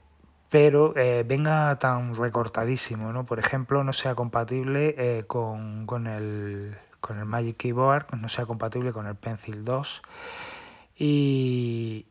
pero 0.49 0.93
venga 0.93 1.79
tan 1.79 2.13
recortadísimo, 2.13 3.11
¿no? 3.11 3.25
Por 3.25 3.39
ejemplo, 3.39 3.83
no 3.83 3.91
sea 3.91 4.13
compatible 4.13 5.25
con, 5.25 5.87
con, 5.87 6.05
el, 6.05 6.77
con 6.99 7.17
el 7.17 7.25
Magic 7.25 7.57
Keyboard, 7.57 8.13
no 8.15 8.29
sea 8.29 8.45
compatible 8.45 8.93
con 8.93 9.07
el 9.07 9.15
Pencil 9.15 9.65
2 9.65 10.03
y, 10.95 12.05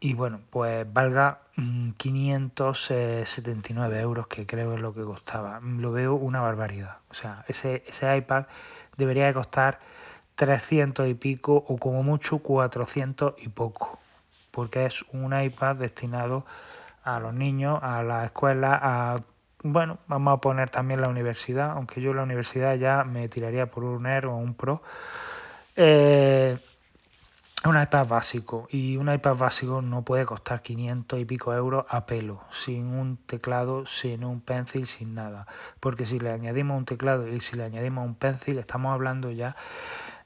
y 0.00 0.14
bueno, 0.14 0.40
pues 0.50 0.86
valga 0.92 1.41
579 1.54 3.96
mm, 3.96 4.00
euros, 4.00 4.26
que 4.26 4.46
creo 4.46 4.74
es 4.74 4.80
lo 4.80 4.94
que 4.94 5.02
costaba. 5.02 5.60
Lo 5.60 5.92
veo 5.92 6.14
una 6.14 6.40
barbaridad. 6.40 6.96
O 7.10 7.14
sea, 7.14 7.44
ese, 7.48 7.84
ese 7.86 8.16
iPad 8.16 8.46
debería 8.96 9.26
de 9.26 9.34
costar 9.34 9.78
300 10.36 11.08
y 11.08 11.14
pico 11.14 11.64
o 11.68 11.76
como 11.76 12.02
mucho 12.02 12.38
400 12.38 13.34
y 13.38 13.48
poco, 13.48 13.98
porque 14.50 14.86
es 14.86 15.04
un 15.12 15.38
iPad 15.38 15.76
destinado 15.76 16.46
a 17.04 17.20
los 17.20 17.34
niños, 17.34 17.78
a 17.82 18.02
la 18.02 18.24
escuela, 18.24 18.78
a 18.82 19.20
bueno, 19.64 19.98
vamos 20.08 20.34
a 20.34 20.40
poner 20.40 20.70
también 20.70 21.00
la 21.00 21.08
universidad, 21.08 21.70
aunque 21.70 22.00
yo 22.00 22.12
la 22.12 22.24
universidad 22.24 22.74
ya 22.74 23.04
me 23.04 23.28
tiraría 23.28 23.66
por 23.66 23.84
un 23.84 24.06
Air 24.06 24.26
o 24.26 24.36
un 24.36 24.54
Pro. 24.54 24.82
Eh, 25.76 26.58
un 27.64 27.80
iPad 27.80 28.08
básico 28.08 28.66
y 28.70 28.96
un 28.96 29.12
iPad 29.12 29.36
básico 29.36 29.82
no 29.82 30.02
puede 30.02 30.24
costar 30.26 30.62
500 30.62 31.20
y 31.20 31.24
pico 31.24 31.54
euros 31.54 31.84
a 31.88 32.06
pelo, 32.06 32.40
sin 32.50 32.86
un 32.86 33.16
teclado, 33.16 33.86
sin 33.86 34.24
un 34.24 34.40
pencil, 34.40 34.86
sin 34.86 35.14
nada. 35.14 35.46
Porque 35.78 36.04
si 36.04 36.18
le 36.18 36.30
añadimos 36.30 36.76
un 36.76 36.84
teclado 36.84 37.28
y 37.28 37.40
si 37.40 37.56
le 37.56 37.64
añadimos 37.64 38.04
un 38.04 38.16
pencil, 38.16 38.58
estamos 38.58 38.92
hablando 38.92 39.30
ya 39.30 39.54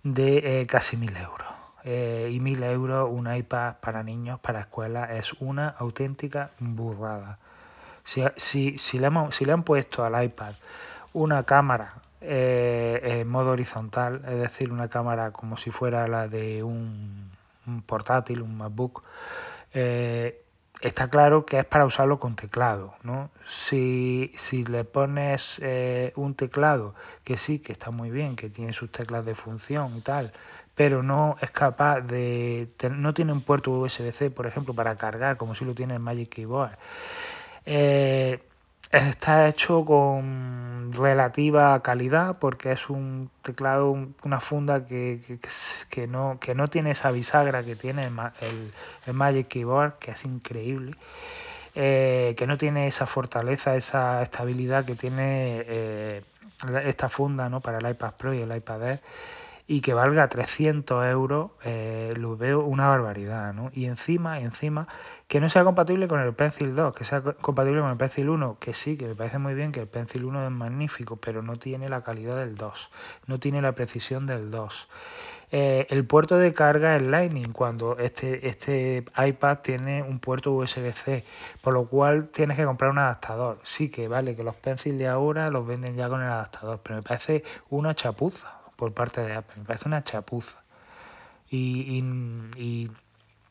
de 0.03 0.61
eh, 0.61 0.67
casi 0.67 0.97
1000 0.97 1.17
euros. 1.17 1.49
Eh, 1.85 2.31
y 2.33 2.41
1000 2.41 2.63
euros 2.65 3.09
un 3.13 3.33
iPad 3.33 3.77
para 3.81 4.03
niños, 4.03 4.41
para 4.41 4.61
escuela, 4.61 5.15
es 5.17 5.35
una 5.35 5.69
auténtica 5.69 6.51
burrada. 6.59 7.39
Si, 8.05 8.23
si, 8.37 8.79
si, 8.79 8.99
le, 8.99 9.11
si 9.31 9.45
le 9.45 9.53
han 9.53 9.63
puesto 9.63 10.05
al 10.05 10.25
iPad 10.25 10.55
una 11.13 11.43
cámara 11.43 11.95
eh, 12.29 13.21
en 13.21 13.29
modo 13.29 13.53
horizontal, 13.53 14.23
es 14.27 14.39
decir, 14.39 14.73
una 14.73 14.89
cámara 14.89 15.31
como 15.31 15.57
si 15.57 15.71
fuera 15.71 16.09
la 16.09 16.27
de 16.27 16.63
un, 16.63 17.31
portátil, 17.87 18.43
un 18.43 18.57
MacBook, 18.57 19.03
eh, 19.73 20.43
está 20.81 21.09
claro 21.09 21.47
que 21.47 21.61
es 21.61 21.65
para 21.65 21.85
usarlo 21.87 22.19
con 22.19 22.35
teclado. 22.35 22.95
¿no? 23.03 23.31
Si, 23.45 24.33
si 24.37 24.65
le 24.65 24.85
pones 24.85 25.61
eh, 25.63 26.13
un 26.17 26.35
teclado, 26.35 26.95
que 27.25 27.37
sí, 27.37 27.61
que 27.61 27.73
está 27.73 27.91
muy 27.91 28.11
bien, 28.11 28.35
que 28.35 28.51
tiene 28.51 28.73
sus 28.73 28.91
teclas 28.91 29.25
de 29.25 29.35
función 29.35 29.97
y 29.97 30.01
tal, 30.01 30.33
pero 30.75 31.03
no 31.03 31.37
es 31.41 31.51
capaz 31.51 32.01
de... 32.01 32.69
no 32.91 33.15
tiene 33.15 33.33
un 33.33 33.41
puerto 33.41 33.71
USB-C, 33.71 34.31
por 34.31 34.47
ejemplo, 34.47 34.75
para 34.75 34.97
cargar, 34.97 35.37
como 35.37 35.55
si 35.55 35.65
lo 35.65 35.75
tiene 35.75 35.95
el 35.95 36.01
Magic 36.01 36.29
Keyboard. 36.29 36.77
Está 38.93 39.49
hecho 39.49 39.85
con 39.85 40.93
relativa 40.93 41.83
calidad 41.83 42.39
porque 42.39 42.71
es 42.71 42.89
un 42.89 43.31
teclado, 43.43 43.91
una 44.23 44.41
funda 44.41 44.87
que, 44.87 45.41
que, 45.91 46.07
no, 46.07 46.39
que 46.41 46.55
no 46.55 46.69
tiene 46.69 46.93
esa 46.93 47.11
bisagra 47.11 47.65
que 47.65 47.75
tiene 47.75 48.07
el, 48.07 48.73
el, 49.07 49.13
Magic 49.13 49.49
Keyboard, 49.49 49.99
que 49.99 50.13
es 50.13 50.25
increíble, 50.25 50.97
eh, 51.75 52.35
que 52.37 52.47
no 52.47 52.57
tiene 52.57 52.87
esa 52.87 53.07
fortaleza, 53.07 53.75
esa 53.75 54.23
estabilidad 54.23 54.85
que 54.85 54.95
tiene 54.95 55.65
eh, 55.67 56.23
esta 56.85 57.09
funda 57.09 57.49
¿no? 57.49 57.61
para 57.61 57.79
el 57.79 57.91
iPad 57.91 58.13
Pro 58.13 58.33
y 58.33 58.43
el 58.43 58.57
iPad 58.57 58.83
Air 58.83 59.01
y 59.69 59.81
que 59.81 59.95
valga 59.95 60.29
300 60.29 61.07
euros, 61.07 61.51
eh, 61.65 62.15
lo 62.17 62.37
veo 62.37 62.61
una 62.61 62.87
barbaridad, 62.89 63.53
¿no? 63.53 63.71
Y 63.75 63.87
encima, 63.87 64.39
encima, 64.39 64.87
que 65.27 65.41
no 65.41 65.49
sea 65.49 65.65
compatible 65.65 66.07
con 66.07 66.21
el 66.21 66.33
Pencil 66.35 66.77
2, 66.77 66.95
que 66.95 67.05
sea 67.05 67.23
compatible 67.23 67.81
con 67.81 67.91
el 67.91 67.97
Pencil 67.97 68.29
1, 68.29 68.59
que 68.61 68.75
sí, 68.75 68.97
que 68.97 69.09
me 69.09 69.15
parece 69.17 69.39
muy 69.39 69.55
bien 69.55 69.73
que 69.73 69.81
el 69.81 69.89
Pencil 69.89 70.25
1 70.25 70.47
es 70.47 70.53
magnífico, 70.53 71.17
pero 71.17 71.43
no 71.43 71.57
tiene 71.57 71.89
la 71.89 72.03
calidad 72.03 72.37
del 72.37 72.55
2, 72.55 72.91
no 73.27 73.39
tiene 73.41 73.61
la 73.61 73.73
precisión 73.73 74.27
del 74.27 74.51
2. 74.53 74.89
Eh, 75.53 75.87
el 75.91 76.05
puerto 76.05 76.39
de 76.39 76.53
carga 76.53 76.97
es 76.97 77.03
Lightning 77.03 77.53
cuando 77.53 77.99
este, 77.99 78.49
este 78.49 79.05
iPad 79.17 79.59
tiene 79.59 80.03
un 80.03 80.19
puerto 80.21 80.53
USB-C, 80.53 81.25
por 81.61 81.73
lo 81.73 81.87
cual 81.87 82.29
tienes 82.29 82.57
que 82.57 82.65
comprar 82.65 82.91
un 82.91 82.99
adaptador. 82.99 83.59
Sí 83.63 83.89
que 83.89 84.09
vale 84.09 84.37
que 84.37 84.43
los 84.43 84.57
Pencil 84.57 84.99
de 84.99 85.09
ahora 85.09 85.49
los 85.49 85.67
venden 85.67 85.97
ya 85.97 86.09
con 86.09 86.21
el 86.21 86.29
adaptador, 86.29 86.81
pero 86.83 86.97
me 86.97 87.03
parece 87.03 87.45
una 87.71 87.95
chapuza 87.95 88.56
por 88.77 88.93
parte 88.95 89.23
de 89.23 89.35
Apple. 89.35 89.57
Me 89.59 89.65
parece 89.65 89.89
una 89.89 90.05
chapuza. 90.05 90.63
Y, 91.49 91.99
y, 92.57 92.91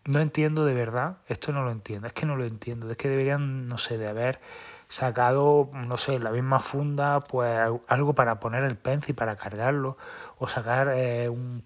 no 0.06 0.20
entiendo 0.20 0.66
de 0.66 0.76
verdad, 0.76 1.18
esto 1.28 1.52
no 1.52 1.64
lo 1.64 1.72
entiendo, 1.72 2.06
es 2.06 2.14
que 2.14 2.28
no 2.28 2.36
lo 2.36 2.46
entiendo, 2.46 2.92
es 2.92 2.98
que 2.98 3.10
deberían, 3.10 3.68
no 3.68 3.80
sé, 3.80 3.98
de 3.98 4.08
haber 4.08 4.40
sacado, 4.88 5.72
no 5.74 5.98
sé, 5.98 6.20
la 6.20 6.30
misma 6.30 6.60
funda, 6.60 7.22
pues 7.22 7.60
algo 7.88 8.14
para 8.14 8.40
poner 8.40 8.64
el 8.66 8.76
pencil, 8.76 9.16
para 9.16 9.36
cargarlo, 9.36 9.98
o 10.38 10.48
sacar 10.48 10.92
eh, 10.94 11.28
un, 11.28 11.64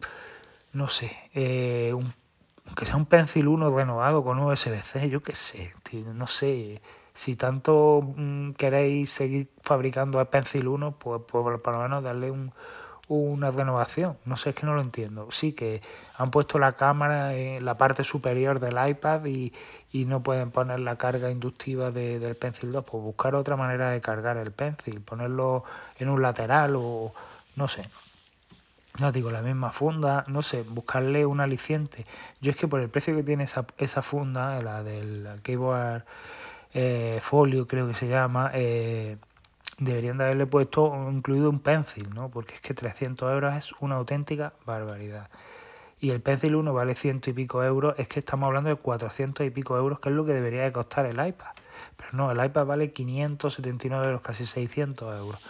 no 0.71 0.87
sé, 0.87 1.17
eh, 1.33 1.91
un, 1.93 2.13
que 2.77 2.85
sea 2.85 2.95
un 2.95 3.07
pencil 3.07 3.49
1 3.49 3.75
renovado 3.75 4.23
con 4.23 4.39
USB-C, 4.39 5.09
yo 5.09 5.21
qué 5.21 5.35
sé, 5.35 5.73
no 6.13 6.27
sé, 6.27 6.81
si 7.13 7.35
tanto 7.35 8.01
mm, 8.15 8.51
queréis 8.51 9.09
seguir 9.11 9.51
fabricando 9.61 10.21
el 10.21 10.27
pencil 10.27 10.69
1, 10.69 10.97
pues, 10.97 11.21
pues 11.27 11.59
por 11.59 11.73
lo 11.73 11.81
menos 11.81 12.01
darle 12.01 12.31
un, 12.31 12.53
una 13.09 13.51
renovación. 13.51 14.17
No 14.23 14.37
sé, 14.37 14.51
es 14.51 14.55
que 14.55 14.65
no 14.65 14.75
lo 14.75 14.81
entiendo. 14.81 15.29
Sí 15.31 15.53
que 15.53 15.81
han 16.17 16.31
puesto 16.31 16.59
la 16.59 16.73
cámara 16.73 17.33
en 17.33 17.65
la 17.65 17.77
parte 17.77 18.03
superior 18.03 18.59
del 18.59 18.77
iPad 18.89 19.25
y, 19.25 19.51
y 19.91 20.05
no 20.05 20.23
pueden 20.23 20.51
poner 20.51 20.79
la 20.79 20.95
carga 20.95 21.29
inductiva 21.29 21.91
de, 21.91 22.19
del 22.19 22.35
Pencil 22.35 22.71
2. 22.71 22.85
Pues 22.85 23.03
buscar 23.03 23.35
otra 23.35 23.57
manera 23.57 23.89
de 23.89 23.99
cargar 23.99 24.37
el 24.37 24.51
Pencil, 24.51 25.01
ponerlo 25.01 25.63
en 25.97 26.09
un 26.09 26.21
lateral 26.21 26.75
o 26.77 27.11
no 27.55 27.67
sé. 27.67 27.89
No 28.99 29.11
digo, 29.11 29.31
la 29.31 29.41
misma 29.41 29.71
funda, 29.71 30.23
no 30.27 30.41
sé, 30.41 30.63
buscarle 30.63 31.25
un 31.25 31.39
aliciente. 31.39 32.05
Yo 32.41 32.51
es 32.51 32.57
que 32.57 32.67
por 32.67 32.81
el 32.81 32.89
precio 32.89 33.15
que 33.15 33.23
tiene 33.23 33.45
esa, 33.45 33.65
esa 33.77 34.01
funda, 34.01 34.61
la 34.61 34.83
del 34.83 35.27
keyboard 35.41 36.03
eh, 36.73 37.19
folio 37.21 37.67
creo 37.67 37.87
que 37.87 37.93
se 37.93 38.07
llama, 38.07 38.51
eh, 38.53 39.17
deberían 39.79 40.17
de 40.17 40.25
haberle 40.25 40.45
puesto 40.45 40.93
incluido 41.09 41.49
un 41.49 41.59
pencil, 41.59 42.09
¿no? 42.13 42.29
Porque 42.29 42.55
es 42.55 42.61
que 42.61 42.73
300 42.73 43.31
euros 43.31 43.55
es 43.55 43.71
una 43.79 43.95
auténtica 43.95 44.53
barbaridad. 44.65 45.29
Y 46.01 46.11
el 46.11 46.21
pencil 46.21 46.55
1 46.55 46.73
vale 46.73 46.95
ciento 46.95 47.29
y 47.29 47.33
pico 47.33 47.63
euros, 47.63 47.95
es 47.97 48.07
que 48.07 48.19
estamos 48.19 48.47
hablando 48.47 48.69
de 48.69 48.75
400 48.75 49.45
y 49.45 49.49
pico 49.49 49.77
euros, 49.77 49.99
que 49.99 50.09
es 50.09 50.15
lo 50.15 50.25
que 50.25 50.33
debería 50.33 50.63
de 50.63 50.71
costar 50.71 51.05
el 51.05 51.13
iPad. 51.13 51.51
Pero 51.97 52.09
no, 52.13 52.31
el 52.31 52.43
iPad 52.43 52.65
vale 52.65 52.91
579 52.91 54.05
euros, 54.05 54.21
casi 54.21 54.45
600 54.45 55.19
euros. 55.19 55.41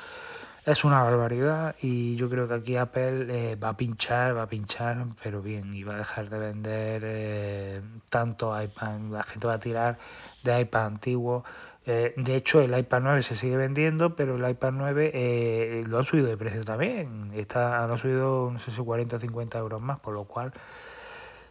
Es 0.65 0.83
una 0.83 1.01
barbaridad 1.01 1.75
y 1.81 2.15
yo 2.15 2.29
creo 2.29 2.47
que 2.47 2.53
aquí 2.53 2.75
Apple 2.75 3.27
eh, 3.29 3.55
va 3.55 3.69
a 3.69 3.77
pinchar, 3.77 4.35
va 4.35 4.43
a 4.43 4.47
pinchar, 4.47 5.05
pero 5.23 5.41
bien, 5.41 5.73
y 5.73 5.83
va 5.83 5.95
a 5.95 5.97
dejar 5.97 6.29
de 6.29 6.37
vender 6.37 7.01
eh, 7.05 7.81
tanto 8.09 8.61
iPad. 8.61 8.99
La 9.11 9.23
gente 9.23 9.47
va 9.47 9.53
a 9.53 9.59
tirar 9.59 9.97
de 10.43 10.61
iPad 10.61 10.85
antiguo 10.85 11.43
eh, 11.85 12.13
de 12.17 12.35
hecho, 12.35 12.61
el 12.61 12.77
iPad 12.77 13.01
9 13.01 13.23
se 13.23 13.35
sigue 13.35 13.57
vendiendo, 13.57 14.15
pero 14.15 14.35
el 14.35 14.49
iPad 14.49 14.71
9 14.73 15.11
eh, 15.13 15.83
lo 15.87 15.97
han 15.97 16.03
subido 16.03 16.27
de 16.27 16.37
precio 16.37 16.63
también. 16.63 17.31
Está, 17.35 17.87
lo 17.87 17.93
han 17.93 17.99
subido, 17.99 18.51
no 18.51 18.59
sé 18.59 18.71
si 18.71 18.81
40 18.81 19.15
o 19.15 19.19
50 19.19 19.57
euros 19.57 19.81
más, 19.81 19.99
por 19.99 20.13
lo 20.13 20.25
cual 20.25 20.53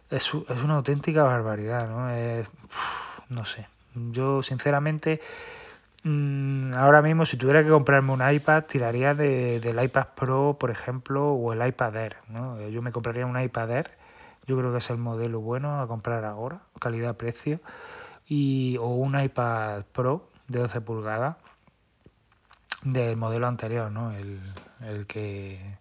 es, 0.09 0.25
es 0.25 0.63
una 0.63 0.75
auténtica 0.75 1.23
barbaridad, 1.23 1.87
¿no? 1.89 2.45
no 3.29 3.45
sé. 3.45 3.67
Yo, 3.95 4.41
sinceramente, 4.43 5.19
mm, 6.03 6.73
ahora 6.75 7.01
mismo, 7.01 7.25
si 7.25 7.37
tuviera 7.37 7.63
que 7.63 7.69
comprarme 7.69 8.13
un 8.13 8.21
iPad, 8.31 8.63
tiraría 8.63 9.13
de, 9.13 9.59
del 9.59 9.83
iPad 9.83 10.07
Pro, 10.15 10.57
por 10.59 10.71
ejemplo, 10.71 11.33
o 11.33 11.53
el 11.53 11.67
iPad 11.67 11.95
Air, 11.95 12.15
¿no? 12.29 12.67
Yo 12.69 12.81
me 12.81 12.91
compraría 12.91 13.25
un 13.25 13.39
iPad 13.39 13.71
Air. 13.71 13.91
Yo 14.47 14.57
creo 14.57 14.71
que 14.71 14.79
es 14.79 14.89
el 14.89 14.97
modelo 14.97 15.41
bueno 15.41 15.81
a 15.81 15.87
comprar 15.87 16.25
ahora, 16.25 16.61
calidad-precio. 16.79 17.59
Y, 18.27 18.77
o 18.77 18.87
un 18.87 19.19
iPad 19.19 19.83
Pro 19.91 20.29
de 20.47 20.59
12 20.59 20.81
pulgadas 20.81 21.37
del 22.83 23.17
modelo 23.17 23.47
anterior, 23.47 23.91
¿no? 23.91 24.11
El, 24.11 24.39
el 24.81 25.05
que 25.07 25.77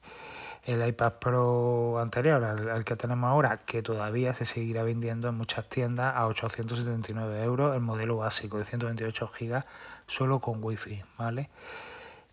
el 0.68 0.86
iPad 0.86 1.14
Pro 1.14 1.98
anterior 1.98 2.44
al, 2.44 2.84
que 2.84 2.94
tenemos 2.94 3.28
ahora, 3.30 3.56
que 3.56 3.82
todavía 3.82 4.34
se 4.34 4.44
seguirá 4.44 4.82
vendiendo 4.82 5.28
en 5.28 5.34
muchas 5.34 5.66
tiendas 5.66 6.14
a 6.14 6.26
879 6.26 7.42
euros, 7.42 7.74
el 7.74 7.80
modelo 7.80 8.18
básico 8.18 8.58
de 8.58 8.66
128 8.66 9.30
GB 9.40 9.64
solo 10.06 10.40
con 10.40 10.62
wifi, 10.62 11.02
¿vale? 11.16 11.48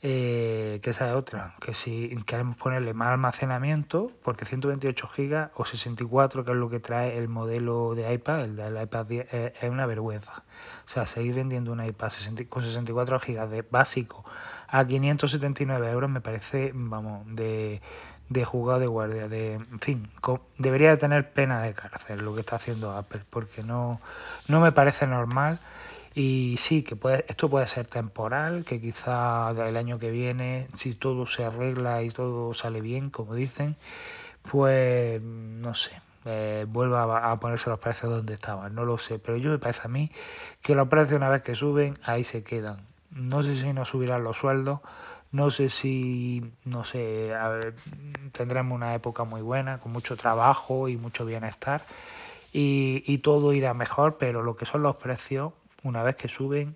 Eh, 0.08 0.82
que 0.84 0.92
esa 0.92 1.10
es 1.10 1.16
otra, 1.16 1.56
que 1.60 1.74
si 1.74 2.16
queremos 2.28 2.58
ponerle 2.58 2.94
más 2.94 3.08
almacenamiento, 3.10 4.12
porque 4.22 4.46
128 4.46 5.10
GB 5.18 5.50
o 5.56 5.66
64, 5.66 6.46
que 6.46 6.52
es 6.52 6.58
lo 6.58 6.70
que 6.70 6.80
trae 6.80 7.18
el 7.18 7.28
modelo 7.28 7.96
de 7.96 8.14
iPad, 8.14 8.42
el 8.42 8.56
del 8.56 8.80
iPad 8.80 9.06
10, 9.08 9.28
eh, 9.32 9.54
es 9.60 9.68
una 9.68 9.88
vergüenza. 9.88 10.44
O 10.86 10.90
sea, 10.90 11.08
seguir 11.08 11.34
vendiendo 11.34 11.72
un 11.72 11.84
iPad 11.84 12.12
con 12.50 12.62
64 12.62 13.20
GB 13.20 13.50
de 13.50 13.64
básico 13.64 14.24
a 14.68 14.86
579 14.86 15.90
euros 15.90 16.10
me 16.12 16.22
parece, 16.22 16.72
vamos, 16.76 17.26
de, 17.36 17.82
de 18.30 18.46
jugado 18.46 18.82
de 18.82 18.88
guardia, 18.88 19.28
de, 19.28 19.54
en 19.54 19.80
fin, 19.80 20.12
debería 20.60 20.92
de 20.92 20.98
tener 20.98 21.34
pena 21.34 21.64
de 21.64 21.74
cárcel 21.74 22.24
lo 22.24 22.36
que 22.36 22.42
está 22.42 22.58
haciendo 22.58 22.96
Apple, 22.96 23.22
porque 23.32 23.64
no, 23.64 24.00
no 24.48 24.62
me 24.62 24.72
parece 24.72 25.08
normal 25.08 25.60
Y 26.16 26.56
sí, 26.58 26.82
que 26.84 26.96
puede, 26.96 27.26
esto 27.28 27.50
puede 27.50 27.68
ser 27.68 27.88
temporal, 27.88 28.64
que 28.64 28.80
quizá 28.80 29.52
el 29.52 29.76
año 29.76 30.00
que 30.00 30.12
viene, 30.12 30.70
si 30.74 30.96
todo 30.96 31.26
se 31.28 31.44
arregla 31.44 32.04
y 32.04 32.10
todo 32.10 32.54
sale 32.54 32.80
bien, 32.80 33.10
como 33.10 33.36
dicen, 33.36 33.76
pues 34.50 35.22
no 35.22 35.74
sé, 35.74 35.92
eh, 36.24 36.66
vuelva 36.70 37.30
a, 37.32 37.40
ponerse 37.40 37.70
los 37.70 37.80
precios 37.80 38.12
donde 38.12 38.34
estaban, 38.34 38.74
no 38.74 38.86
lo 38.86 38.98
sé, 38.98 39.20
pero 39.20 39.38
yo 39.38 39.52
me 39.52 39.60
parece 39.60 39.82
a 39.84 39.88
mí 39.90 40.10
que 40.62 40.74
los 40.74 40.88
precios 40.88 41.18
una 41.18 41.30
vez 41.30 41.44
que 41.44 41.54
suben, 41.54 41.98
ahí 42.04 42.24
se 42.24 42.44
quedan. 42.44 42.78
No 43.12 43.44
sé 43.44 43.56
si 43.58 43.74
nos 43.74 43.90
subirán 43.90 44.24
los 44.24 44.38
sueldos, 44.38 44.80
no 45.34 45.52
sé 45.52 45.70
si, 45.70 46.50
no 46.64 46.86
sé, 46.86 47.34
tendremos 48.32 48.74
una 48.74 48.96
época 48.96 49.26
muy 49.26 49.42
buena, 49.42 49.80
con 49.80 49.92
mucho 49.92 50.16
trabajo 50.16 50.88
y 50.88 50.96
mucho 50.96 51.26
bienestar, 51.26 51.86
y, 52.54 53.04
y 53.06 53.18
todo 53.18 53.52
irá 53.52 53.74
mejor, 53.74 54.18
pero 54.18 54.44
lo 54.44 54.56
que 54.56 54.66
son 54.66 54.82
los 54.82 54.96
precios, 54.96 55.52
una 55.86 56.02
vez 56.02 56.16
que 56.16 56.28
suben, 56.28 56.76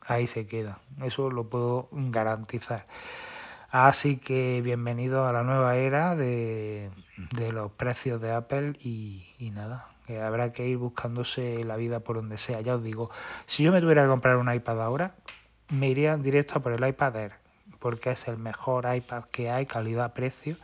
ahí 0.00 0.26
se 0.28 0.46
quedan, 0.46 0.76
eso 1.02 1.30
lo 1.30 1.50
puedo 1.50 1.88
garantizar. 1.90 2.86
Así 3.70 4.18
que 4.18 4.62
bienvenido 4.62 5.26
a 5.26 5.32
la 5.32 5.42
nueva 5.42 5.76
era 5.76 6.14
de, 6.14 6.90
los 7.52 7.72
precios 7.72 8.20
de 8.20 8.32
Apple 8.32 8.74
y, 8.80 9.26
nada, 9.52 9.88
que 10.06 10.22
habrá 10.22 10.52
que 10.52 10.66
ir 10.66 10.78
buscándose 10.78 11.64
la 11.64 11.76
vida 11.76 12.00
por 12.00 12.16
donde 12.16 12.38
sea. 12.38 12.60
Ya 12.60 12.76
os 12.76 12.84
digo, 12.84 13.10
si 13.46 13.64
yo 13.64 13.72
me 13.72 13.80
tuviera 13.80 14.02
que 14.02 14.08
comprar 14.08 14.36
un 14.36 14.52
iPad 14.52 14.80
ahora, 14.80 15.16
me 15.68 15.88
iría 15.88 16.16
directo 16.16 16.58
a 16.58 16.62
por 16.62 16.72
el 16.72 16.86
iPad 16.86 17.16
Air, 17.16 17.32
porque 17.80 18.10
es 18.10 18.28
el 18.28 18.38
mejor 18.38 18.86
iPad 18.94 19.24
que 19.24 19.50
hay, 19.50 19.66
calidad-precio. 19.66 20.56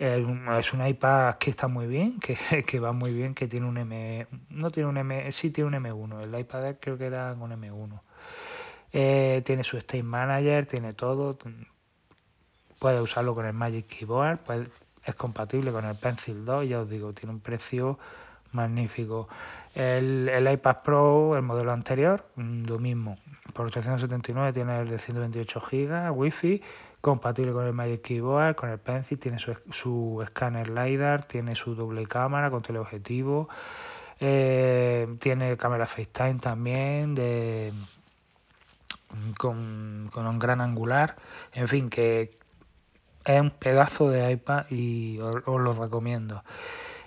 Es 0.00 0.72
un, 0.72 0.86
iPad 0.86 1.34
que 1.34 1.50
está 1.50 1.68
muy 1.68 1.86
bien, 1.86 2.18
que, 2.20 2.34
que, 2.66 2.80
va 2.80 2.92
muy 2.92 3.12
bien, 3.12 3.34
que 3.34 3.46
tiene 3.46 3.66
un 3.66 3.76
M... 3.76 4.26
No 4.48 4.70
tiene 4.70 4.88
un 4.88 4.96
M... 4.96 5.30
Sí 5.30 5.50
tiene 5.50 5.76
un 5.76 5.84
M1, 5.84 6.22
el 6.22 6.40
iPad 6.40 6.76
creo 6.80 6.96
que 6.96 7.04
era 7.04 7.34
un 7.34 7.50
M1. 7.50 8.00
Eh, 8.94 9.42
tiene 9.44 9.62
su 9.62 9.76
State 9.76 10.02
Manager, 10.02 10.64
tiene 10.64 10.94
todo, 10.94 11.36
Puedes 12.78 13.02
usarlo 13.02 13.34
con 13.34 13.44
el 13.44 13.52
Magic 13.52 13.88
Keyboard, 13.88 14.38
pues 14.38 14.70
es 15.04 15.14
compatible 15.16 15.70
con 15.70 15.84
el 15.84 15.94
Pencil 15.96 16.46
2, 16.46 16.66
ya 16.66 16.80
os 16.80 16.88
digo, 16.88 17.12
tiene 17.12 17.34
un 17.34 17.40
precio 17.40 17.98
magnífico. 18.52 19.28
El, 19.74 20.48
iPad 20.50 20.78
Pro, 20.82 21.36
el 21.36 21.42
modelo 21.42 21.72
anterior, 21.72 22.24
mm, 22.36 22.64
lo 22.64 22.78
mismo. 22.78 23.18
Por 23.52 23.66
879 23.66 24.54
tiene 24.54 24.80
el 24.80 24.88
de 24.88 24.98
128 24.98 25.60
GB, 25.60 26.10
Wi-Fi, 26.10 26.62
compatible 27.00 27.52
con 27.52 27.66
el 27.66 27.72
Magic 27.72 28.02
Keyboard, 28.02 28.54
con 28.54 28.70
el 28.70 28.78
Pencil, 28.78 29.18
tiene 29.18 29.38
su, 29.38 29.56
su 29.70 30.20
escáner 30.22 30.68
LiDAR, 30.68 31.24
tiene 31.24 31.54
su 31.54 31.74
doble 31.74 32.06
cámara 32.06 32.50
con 32.50 32.62
teleobjetivo, 32.62 33.48
eh, 34.18 35.08
tiene 35.18 35.56
cámara 35.56 35.86
FaceTime 35.86 36.40
también 36.40 37.14
de 37.14 37.72
con, 39.38 40.10
con 40.12 40.26
un 40.26 40.38
gran 40.38 40.60
angular, 40.60 41.16
en 41.52 41.68
fin, 41.68 41.90
que, 41.90 42.38
es 43.24 43.40
un 43.40 43.50
pedazo 43.50 44.10
de 44.10 44.32
iPad 44.32 44.66
y 44.70 45.18
os, 45.20 45.44
lo 45.46 45.72
recomiendo. 45.72 46.42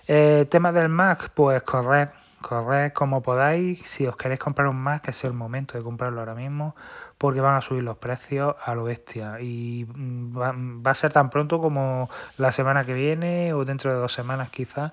Eh, 0.07 0.45
tema 0.49 0.71
del 0.71 0.89
Mac, 0.89 1.31
pues 1.33 1.61
corred, 1.63 2.09
corred 2.43 2.93
como 2.93 3.23
podáis. 3.23 3.81
Si 3.87 4.05
os 4.05 4.15
queréis 4.15 4.39
comprar 4.39 4.67
un 4.67 4.77
Mac, 4.77 5.01
que 5.01 5.11
es 5.11 5.23
el 5.23 5.33
momento 5.33 5.75
de 5.75 5.83
comprarlo 5.83 6.19
ahora 6.19 6.35
mismo, 6.35 6.75
porque 7.17 7.41
van 7.41 7.55
a 7.55 7.61
subir 7.61 7.81
los 7.83 7.97
precios 7.97 8.55
a 8.63 8.75
lo 8.75 8.83
bestia. 8.83 9.41
Y 9.41 9.87
mm, 9.95 10.37
va, 10.37 10.91
a 10.91 10.93
ser 10.93 11.11
tan 11.11 11.31
pronto 11.31 11.59
como 11.59 12.09
la 12.37 12.51
semana 12.51 12.85
que 12.85 12.93
viene 12.93 13.53
o 13.53 13.65
dentro 13.65 13.91
de 13.91 13.97
dos 13.97 14.13
semanas 14.13 14.51
quizás, 14.51 14.91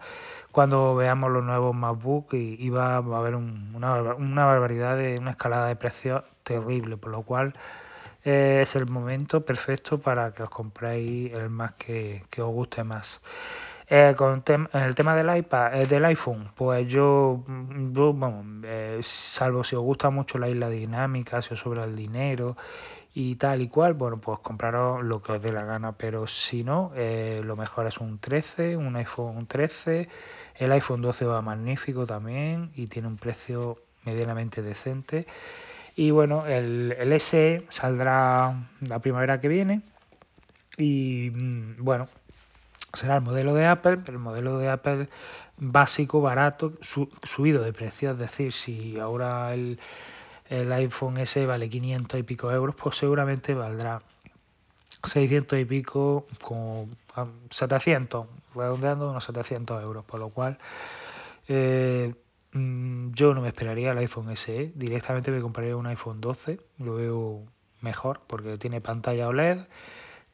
cuando 0.51 0.97
veamos 0.97 1.31
los 1.31 1.45
nuevos 1.45 1.75
MacBook 1.75 2.33
y, 2.35 2.71
va, 2.71 2.95
a 2.95 2.99
haber 2.99 3.35
una, 3.35 4.15
una 4.15 4.45
barbaridad 4.47 4.97
de 4.97 5.19
una 5.19 5.33
escalada 5.33 5.67
de 5.67 5.77
precios 5.77 6.23
terrible, 6.45 6.97
por 6.97 7.13
lo 7.13 7.23
cual 7.23 7.55
eh, 8.25 8.61
es 8.63 8.77
el 8.77 8.87
momento 8.87 9.45
perfecto 9.45 9.99
para 9.99 10.33
que 10.33 10.43
os 10.43 10.51
compréis 10.51 11.33
el 11.33 11.49
más 11.49 11.73
que, 11.75 12.23
os 12.39 12.53
guste 12.53 12.85
más. 12.85 13.21
Eh, 13.93 14.15
con 14.17 14.45
el 14.73 14.95
tema 14.95 15.17
del 15.17 15.37
iPad, 15.37 15.75
eh, 15.75 15.87
del 15.87 16.05
iPhone, 16.05 16.53
pues 16.55 16.87
yo, 16.87 17.43
vamos, 17.47 18.47
salvo 19.03 19.65
si 19.65 19.75
os 19.75 19.83
gusta 19.83 20.11
mucho 20.11 20.39
la 20.39 20.49
isla 20.49 20.69
dinámica, 20.69 21.43
si 21.43 21.55
os 21.55 21.61
sobra 21.61 21.83
el 21.83 21.97
dinero 21.97 22.57
y 23.15 23.35
tal 23.35 23.63
y 23.63 23.67
cual, 23.67 23.95
bueno, 23.95 24.21
pues 24.21 24.39
compraros 24.39 25.03
lo 25.03 25.21
que 25.21 25.33
os 25.33 25.43
dé 25.43 25.51
la 25.51 25.65
gana, 25.65 25.91
pero 25.91 26.29
si 26.29 26.63
no, 26.63 26.93
lo 26.95 27.57
mejor 27.57 27.89
es 27.89 27.99
un 27.99 28.21
13, 28.21 28.77
un 28.77 28.95
iPhone 28.95 29.47
13, 29.49 30.09
el 30.59 30.71
iPhone 30.71 31.03
12 31.03 31.25
va 31.25 31.43
magnífico 31.43 32.07
también 32.07 32.71
y 32.77 32.87
tiene 32.87 33.09
un 33.09 33.17
precio 33.17 33.79
medianamente 34.05 34.63
decente. 34.63 35.27
Y 35.97 36.13
bueno, 36.13 36.47
el, 36.47 36.95
el 36.97 37.21
SE 37.21 37.67
saldrá 37.69 38.55
la 38.83 39.01
primavera 39.01 39.41
que 39.41 39.49
viene. 39.49 39.83
Y 40.79 41.33
mm, 41.35 41.83
bueno, 41.85 42.07
será 42.93 43.17
el 43.17 43.23
modelo 43.23 43.55
de 43.55 43.67
Apple, 43.67 43.99
pero 43.99 44.19
el 44.19 44.23
modelo 44.23 44.59
de 44.59 44.69
Apple 44.69 45.09
básico, 45.57 46.21
barato, 46.21 46.73
subido 46.81 47.63
de 47.63 47.73
precio. 47.73 48.13
Es 48.13 48.19
decir, 48.19 48.53
si 48.53 48.99
ahora 48.99 49.53
el, 49.55 49.79
el 50.49 50.73
iPhone 50.73 51.25
SE 51.27 51.47
vale 51.47 51.69
500 51.69 52.21
y 52.21 52.23
pico 52.23 52.51
euros, 52.51 52.75
pues 52.75 52.97
seguramente 52.97 53.55
valdrá 53.55 54.03
600 55.05 55.59
y 55.59 55.65
pico, 55.65 56.27
como 56.43 56.89
700, 57.51 58.27
redondeando 58.55 59.11
unos 59.11 59.25
700 59.25 59.83
euros. 59.83 60.05
Por 60.05 60.21
lo 60.21 60.31
cual, 60.31 60.59
eh, 61.49 62.15
Mm, 62.53 63.13
yo 63.13 63.33
no 63.35 63.41
me 63.41 63.49
esperaría 63.49 63.93
el 63.93 63.99
iPhone 63.99 64.37
SE, 64.37 64.73
directamente 64.75 65.31
me 65.31 65.41
compraría 65.41 65.77
un 65.77 65.87
iPhone 65.87 66.21
12, 66.21 66.59
lo 66.79 66.97
veo 66.97 67.43
mejor 67.81 68.21
porque 68.27 68.57
tiene 68.57 68.81
pantalla 68.81 69.29
OLED, 69.29 69.67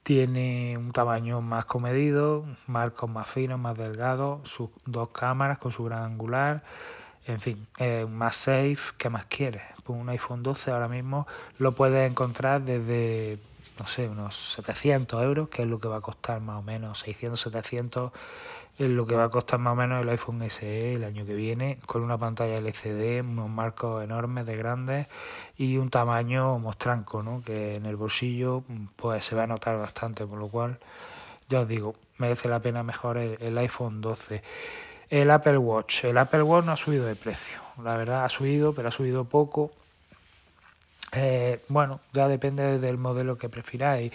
tiene 0.07 0.79
un 0.79 0.93
tamaño 0.93 1.41
más 1.41 1.65
comedido, 1.65 2.45
marcos 2.69 3.11
más 3.11 3.27
finos, 3.27 3.59
más 3.59 3.77
delgados, 3.77 4.49
sus 4.49 4.71
dos 4.85 5.09
cámaras 5.09 5.59
con 5.59 5.73
su 5.73 5.83
gran 5.83 6.05
angular, 6.05 6.63
en 7.27 7.41
fin, 7.41 7.67
más 8.09 8.37
safe, 8.37 8.79
¿qué 8.99 9.11
más 9.11 9.27
quieres? 9.27 9.63
Pues 9.83 9.99
un 9.99 10.09
iPhone 10.09 10.45
12 10.45 10.71
ahora 10.71 10.87
mismo 10.87 11.27
lo 11.59 11.73
puedes 11.73 12.09
encontrar 12.09 12.63
desde, 12.63 13.41
no 13.81 13.89
sé, 13.89 14.09
unos 14.09 14.37
700 14.53 15.25
euros, 15.25 15.49
que 15.49 15.63
es 15.63 15.69
lo 15.69 15.81
que 15.81 15.89
va 15.89 15.97
a 15.97 16.01
costar 16.01 16.41
más 16.41 16.61
o 16.61 16.63
menos, 16.63 17.01
600, 17.01 17.41
700 17.41 18.13
es 18.79 18.91
lo 18.91 19.07
que 19.07 19.15
va 19.15 19.25
a 19.25 19.29
costar 19.31 19.59
más 19.59 19.73
o 19.73 19.77
menos 19.77 20.03
el 20.03 20.09
iPhone 20.11 20.43
SE 20.51 20.95
el 20.95 21.05
año 21.05 21.25
que 21.25 21.35
viene, 21.35 21.79
con 21.87 22.03
una 22.03 22.19
pantalla 22.19 22.59
LCD, 22.59 23.21
unos 23.21 23.49
marcos 23.49 24.05
enormes 24.05 24.45
de 24.47 24.57
grandes 24.57 25.07
y 25.57 25.79
un 25.79 25.89
tamaño 25.89 26.59
mostranco, 26.59 27.23
¿no? 27.23 27.43
que 27.43 27.77
en 27.77 27.87
el 27.87 27.97
bolsillo 27.97 28.65
pues 28.97 29.25
se 29.25 29.35
va 29.35 29.45
a 29.45 29.47
notar 29.47 29.79
bastante, 29.79 30.27
por 30.27 30.39
lo 30.39 30.49
cual 30.49 30.79
ya 31.49 31.61
os 31.61 31.69
digo, 31.69 31.95
merece 32.19 32.49
la 32.49 32.61
pena 32.61 32.83
mejor 32.83 33.17
el, 33.19 33.59
iPhone 33.59 34.01
12. 34.01 34.43
El 35.09 35.31
Apple 35.31 35.59
Watch, 35.59 36.05
el 36.05 36.19
Apple 36.19 36.43
Watch 36.43 36.67
no 36.67 36.73
ha 36.73 36.77
subido 36.77 37.07
de 37.07 37.17
precio, 37.17 37.59
la 37.83 37.97
verdad 37.97 38.25
ha 38.25 38.29
subido, 38.29 38.75
pero 38.75 38.89
ha 38.89 38.93
subido 38.93 39.25
poco. 39.25 39.71
Eh, 41.13 41.61
bueno, 41.69 42.01
ya 42.13 42.29
depende 42.29 42.79
del 42.79 42.99
modelo 42.99 43.39
que 43.39 43.49
prefiráis. 43.49 44.13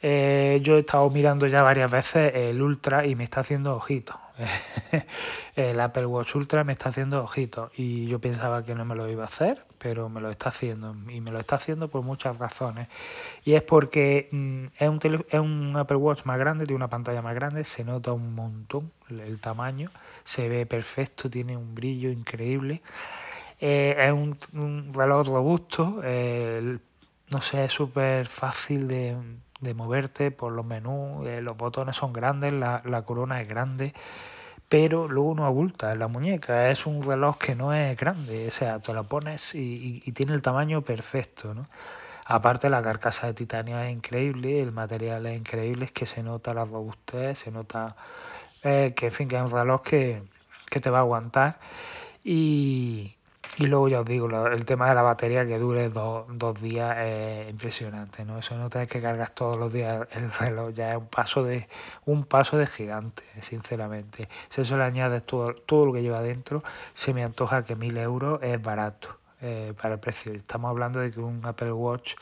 Eh, 0.00 0.60
yo 0.62 0.76
he 0.76 0.80
estado 0.80 1.10
mirando 1.10 1.46
ya 1.46 1.62
varias 1.62 1.90
veces 1.90 2.32
el 2.34 2.62
Ultra 2.62 3.06
y 3.06 3.16
me 3.16 3.24
está 3.24 3.40
haciendo 3.40 3.74
ojitos. 3.74 4.16
el 5.56 5.80
Apple 5.80 6.06
Watch 6.06 6.36
Ultra 6.36 6.62
me 6.62 6.72
está 6.72 6.90
haciendo 6.90 7.22
ojitos 7.22 7.72
y 7.76 8.06
yo 8.06 8.20
pensaba 8.20 8.64
que 8.64 8.74
no 8.74 8.84
me 8.84 8.94
lo 8.94 9.08
iba 9.08 9.22
a 9.22 9.26
hacer, 9.26 9.64
pero 9.78 10.08
me 10.08 10.20
lo 10.20 10.30
está 10.30 10.50
haciendo 10.50 10.94
y 11.10 11.20
me 11.20 11.32
lo 11.32 11.40
está 11.40 11.56
haciendo 11.56 11.88
por 11.88 12.02
muchas 12.02 12.38
razones. 12.38 12.88
Y 13.44 13.54
es 13.54 13.62
porque 13.62 14.28
mm, 14.30 14.66
es, 14.78 14.88
un 14.88 15.00
es 15.28 15.40
un 15.40 15.76
Apple 15.76 15.96
Watch 15.96 16.24
más 16.24 16.38
grande, 16.38 16.66
tiene 16.66 16.76
una 16.76 16.88
pantalla 16.88 17.22
más 17.22 17.34
grande, 17.34 17.64
se 17.64 17.84
nota 17.84 18.12
un 18.12 18.34
montón 18.34 18.92
el 19.10 19.40
tamaño, 19.40 19.90
se 20.24 20.48
ve 20.48 20.66
perfecto, 20.66 21.28
tiene 21.28 21.56
un 21.56 21.74
brillo 21.74 22.10
increíble. 22.10 22.82
Eh, 23.60 23.96
es 23.98 24.12
un, 24.12 24.92
reloj 24.92 25.26
robusto, 25.26 26.00
eh, 26.04 26.78
no 27.30 27.40
sé, 27.40 27.64
es 27.64 27.72
súper 27.72 28.26
fácil 28.26 28.86
de 28.86 29.16
de 29.60 29.74
moverte 29.74 30.30
por 30.30 30.52
los 30.52 30.64
menús, 30.64 31.26
eh, 31.28 31.40
los 31.40 31.56
botones 31.56 31.96
son 31.96 32.12
grandes, 32.12 32.52
la, 32.52 32.82
la, 32.84 33.02
corona 33.02 33.40
es 33.40 33.48
grande, 33.48 33.94
pero 34.68 35.08
luego 35.08 35.34
no 35.34 35.46
abulta 35.46 35.92
en 35.92 35.98
la 35.98 36.08
muñeca, 36.08 36.70
es 36.70 36.86
un 36.86 37.02
reloj 37.02 37.38
que 37.38 37.54
no 37.54 37.72
es 37.74 37.96
grande, 37.96 38.48
o 38.48 38.50
sea, 38.50 38.78
te 38.80 38.92
lo 38.92 39.04
pones 39.04 39.54
y, 39.54 40.00
tiene 40.12 40.34
el 40.34 40.42
tamaño 40.42 40.82
perfecto, 40.82 41.54
¿no? 41.54 41.66
Aparte 42.26 42.68
la 42.68 42.82
carcasa 42.82 43.26
de 43.26 43.34
titanio 43.34 43.80
es 43.80 43.90
increíble, 43.90 44.60
el 44.60 44.72
material 44.72 45.26
es 45.26 45.38
increíble, 45.38 45.86
es 45.86 45.92
que 45.92 46.06
se 46.06 46.22
nota 46.22 46.52
la 46.52 46.64
robustez, 46.66 47.38
se 47.38 47.50
nota 47.50 47.96
eh, 48.62 48.92
que 48.94 49.06
en 49.06 49.12
fin, 49.12 49.28
que 49.28 49.36
es 49.36 49.42
un 49.42 49.50
reloj 49.50 49.82
que, 49.82 50.22
que 50.70 50.80
te 50.80 50.90
va 50.90 50.98
a 50.98 51.00
aguantar 51.02 51.58
y, 52.24 53.17
y 53.56 53.66
luego 53.66 53.88
ya 53.88 54.00
os 54.00 54.06
digo, 54.06 54.28
el 54.46 54.64
tema 54.64 54.88
de 54.88 54.94
la 54.94 55.02
batería 55.02 55.46
que 55.46 55.58
dure 55.58 55.88
dos, 55.88 56.26
dos 56.30 56.60
días 56.60 56.96
es 56.98 57.50
impresionante, 57.50 58.24
¿no? 58.24 58.38
Eso 58.38 58.56
no 58.56 58.70
tener 58.70 58.86
que 58.88 59.00
cargar 59.00 59.30
todos 59.30 59.56
los 59.56 59.72
días 59.72 60.06
el 60.12 60.30
reloj, 60.30 60.72
ya 60.74 60.90
es 60.92 60.96
un 60.96 61.06
paso 61.08 61.42
de, 61.42 61.66
un 62.04 62.24
paso 62.24 62.56
de 62.58 62.66
gigante, 62.66 63.24
sinceramente. 63.40 64.28
Si 64.50 64.60
eso 64.60 64.76
le 64.76 64.84
añades 64.84 65.24
todo, 65.24 65.54
todo 65.54 65.86
lo 65.86 65.92
que 65.92 66.02
lleva 66.02 66.22
dentro, 66.22 66.62
se 66.94 67.14
me 67.14 67.24
antoja 67.24 67.64
que 67.64 67.74
mil 67.74 67.96
euros 67.96 68.40
es 68.42 68.60
barato. 68.62 69.18
eh, 69.40 69.72
para 69.80 69.94
el 69.94 70.00
precio. 70.00 70.32
Estamos 70.32 70.68
hablando 70.70 71.00
de 71.00 71.10
que 71.10 71.20
un 71.20 71.44
Apple 71.44 71.72
Watch 71.72 72.14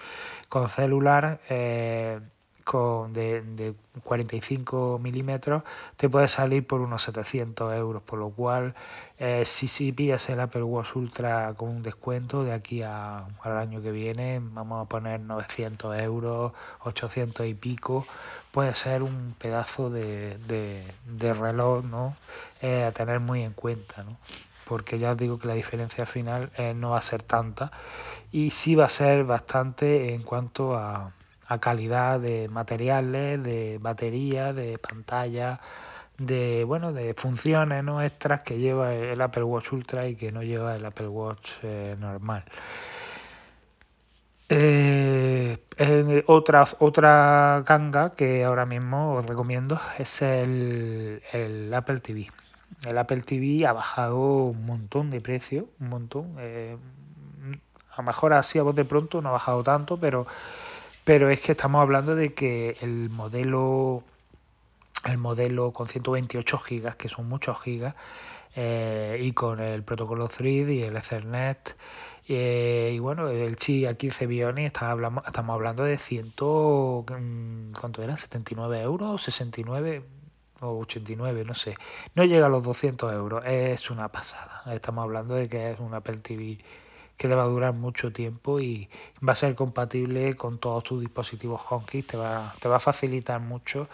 con 0.49 0.69
celular 0.69 1.41
eh, 1.49 2.21
con 2.67 3.13
de, 3.13 3.43
de 3.43 3.75
45 4.03 4.99
milímetros 5.01 5.63
te 5.97 6.09
puede 6.09 6.27
salir 6.27 6.67
por 6.67 6.81
unos 6.81 7.05
700 7.05 7.73
euros, 7.75 8.03
por 8.03 8.19
lo 8.19 8.31
cual 8.31 8.75
eh, 9.21 9.45
si, 9.47 9.69
si 9.69 9.93
pillas 9.93 10.29
el 10.31 10.41
Apple 10.41 10.65
Watch 10.65 10.97
Ultra 10.97 11.55
con 11.57 11.69
un 11.69 11.85
descuento 11.85 12.43
de 12.43 12.53
aquí 12.53 12.83
a, 12.83 13.25
al 13.41 13.57
año 13.57 13.81
que 13.81 13.93
viene, 13.93 14.41
vamos 14.43 14.85
a 14.85 14.89
poner 14.89 15.21
900 15.21 15.97
euros, 16.01 16.53
800 16.83 17.47
y 17.47 17.55
pico, 17.55 18.05
puede 18.51 18.75
ser 18.75 19.05
un 19.05 19.37
pedazo 19.39 19.89
de, 19.89 20.37
de, 20.49 21.33
reloj 21.35 21.85
¿no? 21.85 22.17
Eh, 22.63 22.83
a 22.83 22.91
tener 22.91 23.21
muy 23.21 23.45
en 23.45 23.53
cuenta. 23.53 24.03
¿no? 24.03 24.17
porque 24.65 24.99
ya 24.99 25.13
os 25.13 25.17
digo 25.17 25.39
que 25.39 25.47
la 25.47 25.55
diferencia 25.55 26.05
final 26.07 26.51
eh, 26.57 26.75
no 26.75 26.91
va 26.91 26.99
a 26.99 27.03
ser 27.03 27.23
tanta 27.23 27.71
y 28.33 28.51
sí 28.51 28.75
va 28.75 28.87
a 28.87 28.89
ser 28.89 29.23
bastante 29.23 30.13
en 30.13 30.23
cuanto 30.25 30.77
a, 30.77 31.13
a 31.49 31.59
calidad 31.59 32.21
de 32.21 32.49
materiales, 32.49 33.43
de 33.43 33.79
batería, 33.81 34.53
de 34.53 34.79
pantalla, 34.79 35.61
de 36.19 36.65
bueno, 36.65 36.93
de 36.93 37.15
funciones 37.15 37.85
no 37.85 38.03
extras 38.03 38.41
que 38.41 38.59
lleva 38.59 38.95
el 38.95 39.21
Apple 39.21 39.43
Watch 39.45 39.73
Ultra 39.73 40.09
y 40.09 40.17
que 40.17 40.33
no 40.33 40.43
lleva 40.43 40.75
el 40.75 40.85
Apple 40.85 41.09
Watch 41.09 41.53
eh, 41.63 41.97
normal. 41.99 42.45
Eh, 44.49 45.59
otra, 46.27 46.65
otra 46.79 47.65
ganga 47.67 48.15
que 48.15 48.45
ahora 48.45 48.65
mismo 48.65 49.15
os 49.15 49.27
recomiendo 49.27 49.81
es 49.99 50.23
el, 50.23 51.23
el, 51.33 51.75
Apple 51.75 51.99
TV. 51.99 52.31
El 52.87 52.99
Apple 52.99 53.23
TV 53.23 53.67
ha 53.67 53.73
bajado 53.73 54.17
un 54.17 54.65
montón 54.65 55.11
de 55.11 55.21
precio, 55.21 55.69
un 55.81 55.89
montón. 55.89 56.37
Eh, 56.39 56.77
a 57.93 57.97
lo 57.99 58.03
mejor 58.05 58.35
así 58.35 58.59
a 58.59 58.63
voz 58.63 58.77
de 58.77 58.85
pronto 58.85 59.21
no 59.21 59.31
ha 59.31 59.33
bajado 59.33 59.63
tanto, 59.65 59.99
pero 59.99 60.27
pero 61.07 61.31
es 61.31 61.40
que 61.40 61.53
estamos 61.53 61.81
hablando 61.83 62.16
de 62.16 62.35
que 62.35 62.79
el 62.81 63.11
modelo 63.11 64.03
el 65.05 65.19
modelo 65.19 65.71
con 65.71 65.87
128 65.87 66.59
gigas, 66.59 66.97
que 66.97 67.09
son 67.09 67.29
muchos 67.29 67.61
gigas, 67.61 67.95
eh, 68.57 69.16
y 69.23 69.31
con 69.31 69.61
el 69.61 69.85
protocolo 69.85 70.27
Thread 70.27 70.66
y 70.66 70.83
el 70.83 70.97
Ethernet, 70.97 71.77
eh, 72.27 72.90
y 72.92 72.99
bueno, 72.99 73.29
el 73.29 73.55
chip 73.55 73.88
a 73.88 73.95
15 73.95 74.27
Bionic, 74.27 74.66
estamos 74.66 75.55
hablando 75.55 75.85
de 75.85 75.97
100, 75.97 76.27
mm, 76.27 77.73
¿cuánto 77.81 78.03
eran? 78.03 78.16
¿79 78.16 78.83
euros? 78.83 79.29
¿69? 79.29 80.03
o 80.62 80.81
89, 80.81 81.45
no 81.45 81.55
sé. 81.55 81.77
No 82.16 82.25
llega 82.25 82.47
a 82.47 82.49
los 82.49 82.64
200 82.64 83.12
euros, 83.12 83.45
es 83.47 83.90
una 83.90 84.09
pasada. 84.09 84.64
Estamos 84.75 85.05
hablando 85.05 85.35
de 85.35 85.49
que 85.49 85.71
es 85.71 85.79
un 85.79 85.95
Apple 85.95 86.16
TV 86.19 86.59
que 87.17 87.29
te 87.29 87.35
va 87.35 87.45
a 87.45 87.47
durar 87.47 87.73
mucho 87.73 88.13
tiempo 88.13 88.61
y 88.61 88.89
va 89.27 89.33
a 89.33 89.37
ser 89.37 89.55
compatible 89.55 90.37
con 90.37 90.59
todos 90.59 90.85
tus 90.85 91.01
dispositivos 91.01 91.63
HomeKit, 91.69 92.13
te 92.13 92.17
va, 92.17 92.55
te 92.61 92.69
va 92.69 92.77
a 92.77 92.81
facilitar 92.81 93.41
mucho 93.41 93.89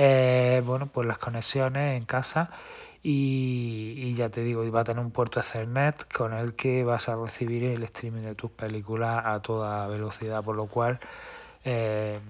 eh, 0.00 0.62
bueno, 0.64 0.86
pues 0.86 1.08
las 1.08 1.18
conexiones 1.18 1.96
en 1.96 2.04
casa 2.04 2.50
y, 3.02 4.12
ya 4.14 4.28
te 4.28 4.42
digo, 4.42 4.70
va 4.70 4.80
a 4.82 4.84
tener 4.84 5.04
un 5.04 5.10
puerto 5.10 5.40
Ethernet 5.40 6.12
con 6.12 6.32
el 6.32 6.54
que 6.54 6.84
vas 6.84 7.08
a 7.08 7.16
recibir 7.16 7.64
el 7.64 7.82
streaming 7.82 8.22
de 8.22 8.34
tus 8.36 8.50
películas 8.50 9.22
a 9.24 9.40
toda 9.42 9.88
velocidad, 9.88 10.44
por 10.44 10.54
lo 10.54 10.66
cual 10.66 11.00
eh, 11.64 12.20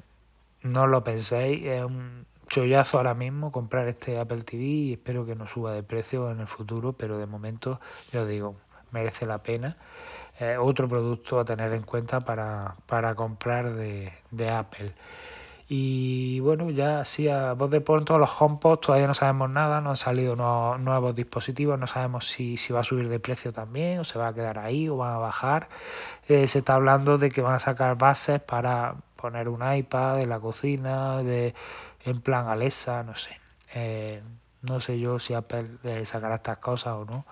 no 0.63 0.87
lo 0.87 1.05
penséis, 1.05 1.67
es 1.67 1.85
un 1.85 2.27
chollazo 2.49 2.97
ahora 2.97 3.13
mismo 3.13 3.53
comprar 3.53 3.87
este 3.89 4.19
Apple 4.19 4.43
TV 4.43 4.63
y 4.63 4.93
espero 4.95 5.27
que 5.27 5.35
no 5.35 5.47
suba 5.47 5.73
de 5.73 5.83
precio 5.83 6.31
en 6.31 6.41
el 6.41 6.47
futuro, 6.47 6.95
pero 6.95 7.19
de 7.19 7.27
momento, 7.27 7.81
ya 8.13 8.23
os 8.23 8.29
digo, 8.29 8.57
merece 8.93 9.27
la 9.27 9.39
pena. 9.39 9.77
Eh, 10.41 10.57
otro 10.57 10.89
producto 10.89 11.41
a 11.41 11.45
tener 11.45 11.73
en 11.73 11.83
cuenta 11.83 12.21
para, 12.21 12.77
para 12.87 13.17
comprar 13.17 13.75
de, 13.75 14.13
de, 14.31 14.51
Apple. 14.51 14.95
Y 15.69 16.39
bueno, 16.41 16.71
ya 16.71 17.01
así 17.01 17.29
a 17.29 17.55
voz 17.55 17.71
de 17.71 17.81
pronto 17.81 18.17
los 18.19 18.31
HomePod 18.41 18.79
todavía 18.79 19.09
no 19.09 19.15
sabemos 19.15 19.51
nada, 19.51 19.81
no 19.81 19.91
han 19.91 19.97
salido 19.97 20.37
nuevos, 20.37 21.15
dispositivos, 21.17 21.77
no 21.79 21.89
sabemos 21.89 22.29
si, 22.29 22.57
si, 22.57 22.73
va 22.73 22.81
a 22.81 22.83
subir 22.85 23.09
de 23.09 23.19
precio 23.19 23.53
también 23.53 23.99
o 23.99 24.05
se 24.05 24.19
va 24.19 24.29
a 24.29 24.33
quedar 24.33 24.61
ahí 24.61 24.89
o 24.89 24.97
van 24.97 25.15
a 25.15 25.19
bajar. 25.19 25.69
Eh, 26.29 26.47
se 26.47 26.61
está 26.61 26.75
hablando 26.75 27.19
de 27.19 27.31
que 27.31 27.43
van 27.43 27.55
a 27.55 27.59
sacar 27.59 27.99
bases 27.99 28.41
para 28.41 28.95
poner 29.17 29.49
un 29.49 29.61
iPad 29.75 30.21
en 30.21 30.29
la 30.29 30.39
cocina, 30.39 31.19
de, 31.19 31.53
en 32.05 32.21
plan 32.21 32.47
Alexa, 32.47 33.03
no 33.03 33.17
sé. 33.17 33.41
Eh, 33.75 34.23
no 34.63 34.79
sé 34.81 35.01
yo 35.01 35.19
si 35.19 35.35
Apple 35.35 35.67
sacará 36.05 36.37
estas 36.37 36.59
cosas 36.59 36.95
o 36.95 37.05
no 37.05 37.27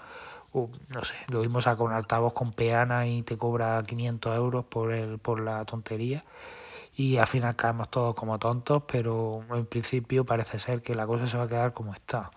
no 0.55 1.05
sé, 1.05 1.15
lo 1.29 1.41
mismo 1.41 1.61
saca 1.61 1.83
un 1.83 1.93
altavoz 1.93 2.33
con 2.33 2.53
peana 2.53 3.07
y 3.07 3.23
te 3.23 3.37
cobra 3.37 3.83
500 3.83 4.37
euros 4.37 4.65
por, 4.65 4.93
el, 4.93 5.19
por 5.19 5.41
la 5.41 5.65
tontería 5.65 6.25
y 6.97 7.19
al 7.19 7.27
final 7.27 7.55
caemos 7.55 7.91
todos 7.91 8.15
como 8.15 8.39
tontos, 8.39 8.83
pero 8.91 9.45
en 9.51 9.67
principio 9.67 10.25
parece 10.25 10.59
ser 10.59 10.81
que 10.81 10.95
la 10.95 11.07
cosa 11.07 11.27
se 11.27 11.37
va 11.37 11.45
a 11.45 11.49
quedar 11.49 11.75
como 11.75 11.93
está. 11.93 12.31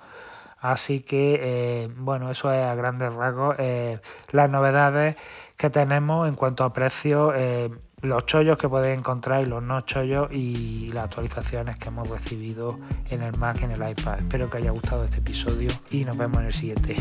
Así 0.59 0.99
que, 0.99 1.39
eh, 1.41 1.89
bueno, 1.95 2.29
eso 2.29 2.51
es 2.51 2.61
a 2.61 2.75
grandes 2.75 3.13
rasgos 3.13 3.55
eh, 3.59 3.99
las 4.31 4.49
novedades 4.49 5.15
que 5.55 5.69
tenemos 5.69 6.27
en 6.27 6.35
cuanto 6.35 6.65
a 6.65 6.73
precios, 6.73 7.33
eh, 7.37 7.69
los 8.01 8.25
chollos 8.25 8.57
que 8.57 8.67
podéis 8.67 8.97
encontrar 8.97 9.41
y 9.41 9.45
los 9.45 9.63
no 9.63 9.79
chollos 9.81 10.29
y 10.31 10.89
las 10.91 11.05
actualizaciones 11.05 11.77
que 11.77 11.87
hemos 11.87 12.09
recibido 12.09 12.77
en 13.09 13.23
el 13.23 13.37
Mac 13.37 13.61
en 13.61 13.71
el 13.71 13.89
iPad. 13.89 14.19
Espero 14.19 14.49
que 14.49 14.57
haya 14.57 14.71
gustado 14.71 15.05
este 15.05 15.19
episodio 15.19 15.69
y 15.91 16.03
nos 16.03 16.17
vemos 16.17 16.39
en 16.39 16.45
el 16.47 16.53
siguiente. 16.53 16.95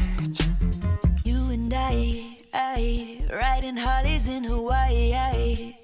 I, 1.74 2.38
I 2.54 3.24
riding 3.30 3.76
Harleys 3.76 4.28
in 4.28 4.44
Hawaii. 4.44 5.12
I, 5.14 5.74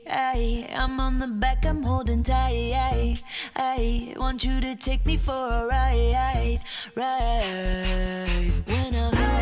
I'm 0.75 1.01
on 1.01 1.18
the 1.18 1.27
back, 1.27 1.66
I'm 1.66 1.83
holding 1.83 2.23
tight. 2.23 2.73
I, 2.75 3.20
I 3.57 4.14
want 4.16 4.44
you 4.44 4.61
to 4.61 4.77
take 4.77 5.05
me 5.05 5.16
for 5.16 5.33
a 5.33 5.66
ride, 5.66 6.61
ride. 6.94 8.53
When 8.66 8.94
I 8.94 9.34